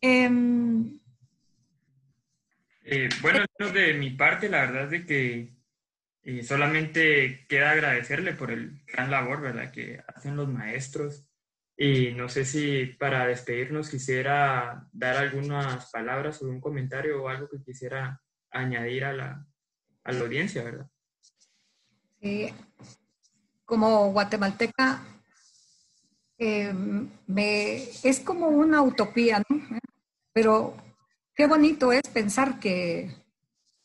Em, 0.00 1.00
eh, 2.90 3.08
bueno, 3.20 3.44
de 3.72 3.94
mi 3.94 4.10
parte, 4.10 4.48
la 4.48 4.62
verdad 4.62 4.92
es 4.92 5.04
que 5.06 5.58
y 6.28 6.42
solamente 6.42 7.46
queda 7.48 7.70
agradecerle 7.70 8.34
por 8.34 8.50
el 8.50 8.82
gran 8.86 9.10
labor, 9.10 9.40
¿verdad?, 9.40 9.70
que 9.70 10.02
hacen 10.14 10.36
los 10.36 10.46
maestros. 10.46 11.26
Y 11.74 12.12
no 12.12 12.28
sé 12.28 12.44
si 12.44 12.84
para 12.98 13.26
despedirnos 13.26 13.88
quisiera 13.88 14.86
dar 14.92 15.16
algunas 15.16 15.90
palabras 15.90 16.42
o 16.42 16.48
un 16.48 16.60
comentario 16.60 17.22
o 17.22 17.28
algo 17.28 17.48
que 17.48 17.62
quisiera 17.62 18.20
añadir 18.50 19.04
a 19.04 19.12
la, 19.14 19.46
a 20.04 20.12
la 20.12 20.20
audiencia, 20.20 20.64
¿verdad? 20.64 20.90
Sí, 22.20 22.52
como 23.64 24.12
guatemalteca, 24.12 25.02
eh, 26.36 26.74
me, 27.26 27.76
es 28.02 28.20
como 28.20 28.48
una 28.48 28.82
utopía, 28.82 29.42
¿no? 29.48 29.60
Pero 30.34 30.76
qué 31.38 31.46
bonito 31.46 31.92
es 31.92 32.02
pensar 32.12 32.58
que 32.58 33.14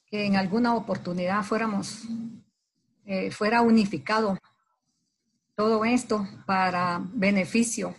en 0.10 0.36
alguna 0.36 0.74
oportunidad 0.74 1.44
fuéramos, 1.44 2.02
eh, 3.06 3.30
fuera 3.30 3.62
unificado 3.62 4.40
todo 5.54 5.86
esto 5.86 6.28
para 6.48 7.00
beneficio 7.14 7.96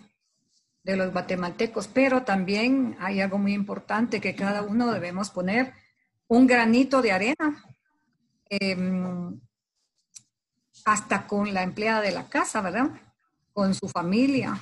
de 0.83 0.97
los 0.97 1.13
guatemaltecos, 1.13 1.87
pero 1.87 2.25
también 2.25 2.97
hay 2.99 3.21
algo 3.21 3.39
muy 3.39 3.55
importante 3.55 4.21
que 4.21 4.35
cada 4.35 4.63
uno 4.63 4.91
debemos 4.91 5.31
poner 5.31 5.73
un 6.27 6.49
granito 6.49 7.01
de 7.01 7.13
arena, 7.13 7.65
em, 8.51 9.41
hasta 10.85 11.29
con 11.29 11.55
la 11.55 11.63
empleada 11.63 12.01
de 12.01 12.11
la 12.11 12.29
casa, 12.29 12.61
¿verdad? 12.61 12.91
Con 13.53 13.73
su 13.73 13.89
familia, 13.89 14.61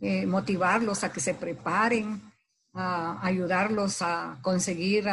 eh, 0.00 0.24
motivarlos 0.24 1.04
a 1.04 1.12
que 1.12 1.20
se 1.20 1.34
preparen, 1.34 2.33
a 2.74 3.24
ayudarlos 3.24 4.02
a 4.02 4.38
conseguir 4.42 5.08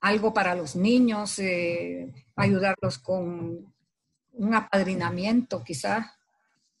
algo 0.00 0.34
para 0.34 0.54
los 0.54 0.76
niños, 0.76 1.38
eh, 1.38 2.12
ayudarlos 2.36 2.98
con 2.98 3.74
un 4.34 4.54
apadrinamiento 4.54 5.64
quizá, 5.64 6.14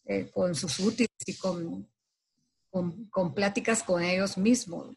eh, 0.04 0.30
con 0.32 0.54
sus 0.54 0.78
útiles 0.78 1.10
y 1.24 1.34
con, 1.36 1.88
con, 3.10 3.34
pláticas 3.34 3.82
con 3.82 4.02
ellos 4.02 4.36
mismos. 4.36 4.94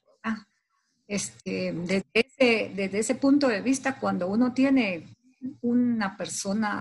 Este, 1.08 1.74
desde, 1.74 2.06
ese, 2.14 2.72
desde 2.76 3.00
ese 3.00 3.16
punto 3.16 3.48
de 3.48 3.62
vista, 3.62 4.00
cuando 4.00 4.28
uno 4.28 4.54
tiene 4.54 5.08
una 5.62 6.16
persona 6.16 6.80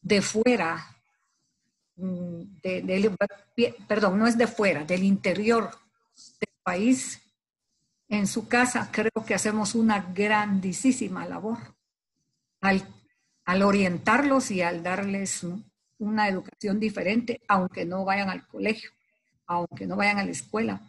de 0.00 0.22
fuera, 0.22 0.86
mm, 1.96 2.42
perdón, 3.88 4.20
no 4.20 4.28
es 4.28 4.38
de 4.38 4.46
fuera, 4.46 4.84
del 4.84 5.02
interior 5.02 5.70
del 6.40 6.54
país, 6.62 7.20
en 8.10 8.26
su 8.26 8.48
casa, 8.48 8.90
creo 8.90 9.24
que 9.24 9.34
hacemos 9.34 9.74
una 9.74 10.00
grandísima 10.12 11.26
labor 11.26 11.58
al, 12.60 13.62
orientarlos 13.62 14.50
y 14.50 14.62
al 14.62 14.82
darles 14.82 15.46
una 15.98 16.28
educación 16.28 16.80
diferente, 16.80 17.40
aunque 17.46 17.84
no 17.84 18.04
vayan 18.04 18.28
al 18.28 18.46
colegio, 18.46 18.90
aunque 19.46 19.86
no 19.86 19.96
vayan 19.96 20.18
a 20.18 20.24
la 20.24 20.30
escuela, 20.30 20.80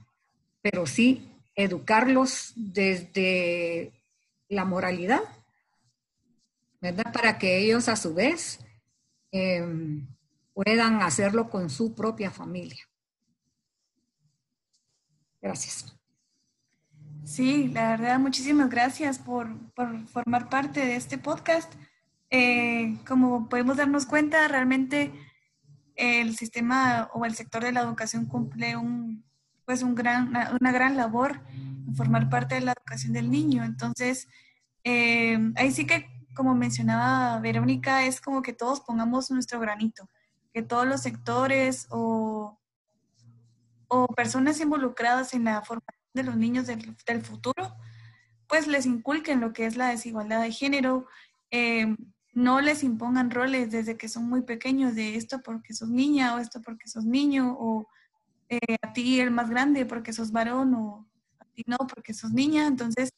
pero 0.62 0.86
sí 0.86 1.30
educarlos 1.56 2.54
desde 2.56 3.92
la 4.50 4.66
moralidad, 4.66 5.22
¿verdad? 6.82 7.14
Para 7.14 7.38
que 7.38 7.60
ellos 7.60 7.88
a 7.88 7.96
su 7.96 8.14
vez 8.14 8.60
em, 9.32 10.08
puedan 10.54 11.02
hacerlo 11.04 11.50
con 11.50 11.70
su 11.70 11.94
propia 11.94 12.32
familia. 12.32 12.91
Gracias. 15.42 15.96
Sí, 17.24 17.68
la 17.70 17.90
verdad, 17.90 18.20
muchísimas 18.20 18.70
gracias 18.70 19.20
por, 19.20 19.50
formar 20.08 20.50
parte 20.50 20.86
de 20.86 20.96
este 20.96 21.18
podcast. 21.18 21.74
Eh, 22.30 22.98
como 23.08 23.50
podemos 23.50 23.78
darnos 23.78 24.06
cuenta, 24.06 24.48
realmente 24.48 25.12
el 25.96 26.36
sistema 26.36 27.10
o 27.14 27.26
el 27.26 27.36
sector 27.36 27.64
de 27.64 27.72
la 27.72 27.82
educación 27.82 28.26
cumple 28.26 28.76
un, 28.76 29.24
pues 29.66 29.84
un 29.84 29.96
gran, 29.96 30.30
una, 30.60 30.72
gran 30.72 30.98
labor 30.98 31.42
en 31.54 31.96
formar 31.96 32.30
parte 32.30 32.56
de 32.56 32.62
la 32.62 32.74
educación 32.74 33.14
del 33.14 33.30
niño. 33.30 33.64
Entonces, 33.64 34.28
eh, 34.84 35.38
ahí 35.56 35.72
sí 35.72 35.86
que, 35.86 36.10
como 36.36 36.56
mencionaba 36.56 37.40
Verónica, 37.40 38.04
es 38.06 38.20
como 38.20 38.42
que 38.42 38.54
todos 38.54 38.82
pongamos 38.82 39.30
nuestro 39.32 39.60
granito, 39.60 40.10
que 40.54 40.64
todos 40.64 40.88
los 40.88 41.02
sectores 41.02 41.88
o, 41.90 42.61
o 43.94 44.08
personas 44.08 44.62
involucradas 44.62 45.34
en 45.34 45.44
la 45.44 45.62
formación 45.64 46.02
de 46.14 46.24
los 46.24 46.38
niños 46.38 46.66
del, 46.66 47.22
futuro, 47.22 47.76
pues 48.48 48.66
les 48.68 48.86
inculquen 48.86 49.42
lo 49.42 49.52
que 49.52 49.66
es 49.66 49.76
la 49.76 49.90
desigualdad 49.90 50.42
de 50.42 50.52
género, 50.54 51.08
eh, 51.52 51.94
no 52.32 52.62
les 52.62 52.84
impongan 52.84 53.32
roles 53.32 53.70
desde 53.70 53.98
que 53.98 54.08
son 54.08 54.30
muy 54.30 54.44
pequeños 54.44 54.96
de 54.96 55.18
esto 55.18 55.42
porque 55.44 55.74
sos 55.74 55.90
niña 55.90 56.34
o 56.34 56.40
esto 56.40 56.62
porque 56.62 56.88
sos 56.88 57.04
niño 57.04 57.58
o 57.60 57.86
eh, 58.48 58.78
a 58.82 58.94
ti 58.94 59.20
el 59.20 59.30
más 59.30 59.50
grande 59.50 59.86
porque 59.86 60.14
sos 60.14 60.32
varón 60.32 60.74
o 60.74 61.06
a 61.40 61.46
ti 61.54 61.64
no 61.68 61.76
porque 61.94 62.14
sos 62.14 62.32
niña. 62.32 62.68
Entonces, 62.68 63.14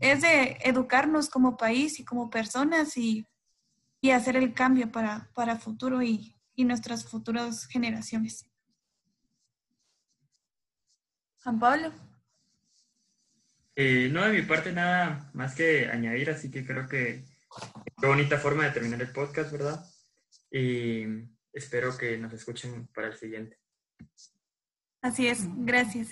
es 0.00 0.22
de 0.22 0.58
educarnos 0.64 1.30
como 1.30 1.56
país 1.56 2.00
y 2.00 2.04
como 2.04 2.28
personas 2.28 2.96
y, 2.96 3.24
y 4.00 4.10
hacer 4.10 4.34
el 4.34 4.52
cambio 4.52 4.90
para, 4.90 5.30
para 5.32 5.60
futuro 5.60 6.02
y, 6.02 6.34
y 6.56 6.64
nuestras 6.64 7.04
futuras 7.04 7.68
generaciones. 7.68 8.51
Juan 11.42 11.58
Pablo. 11.58 11.92
Eh, 13.74 14.08
no, 14.12 14.24
de 14.24 14.32
mi 14.32 14.42
parte 14.42 14.72
nada 14.72 15.30
más 15.32 15.54
que 15.54 15.88
añadir, 15.88 16.30
así 16.30 16.50
que 16.50 16.64
creo 16.64 16.86
que 16.86 17.24
qué 18.00 18.06
bonita 18.06 18.38
forma 18.38 18.64
de 18.64 18.70
terminar 18.70 19.00
el 19.00 19.12
podcast, 19.12 19.50
¿verdad? 19.50 19.84
Y 20.50 21.04
espero 21.52 21.96
que 21.96 22.18
nos 22.18 22.32
escuchen 22.32 22.86
para 22.94 23.08
el 23.08 23.16
siguiente. 23.16 23.58
Así 25.00 25.26
es, 25.26 25.46
gracias. 25.64 26.10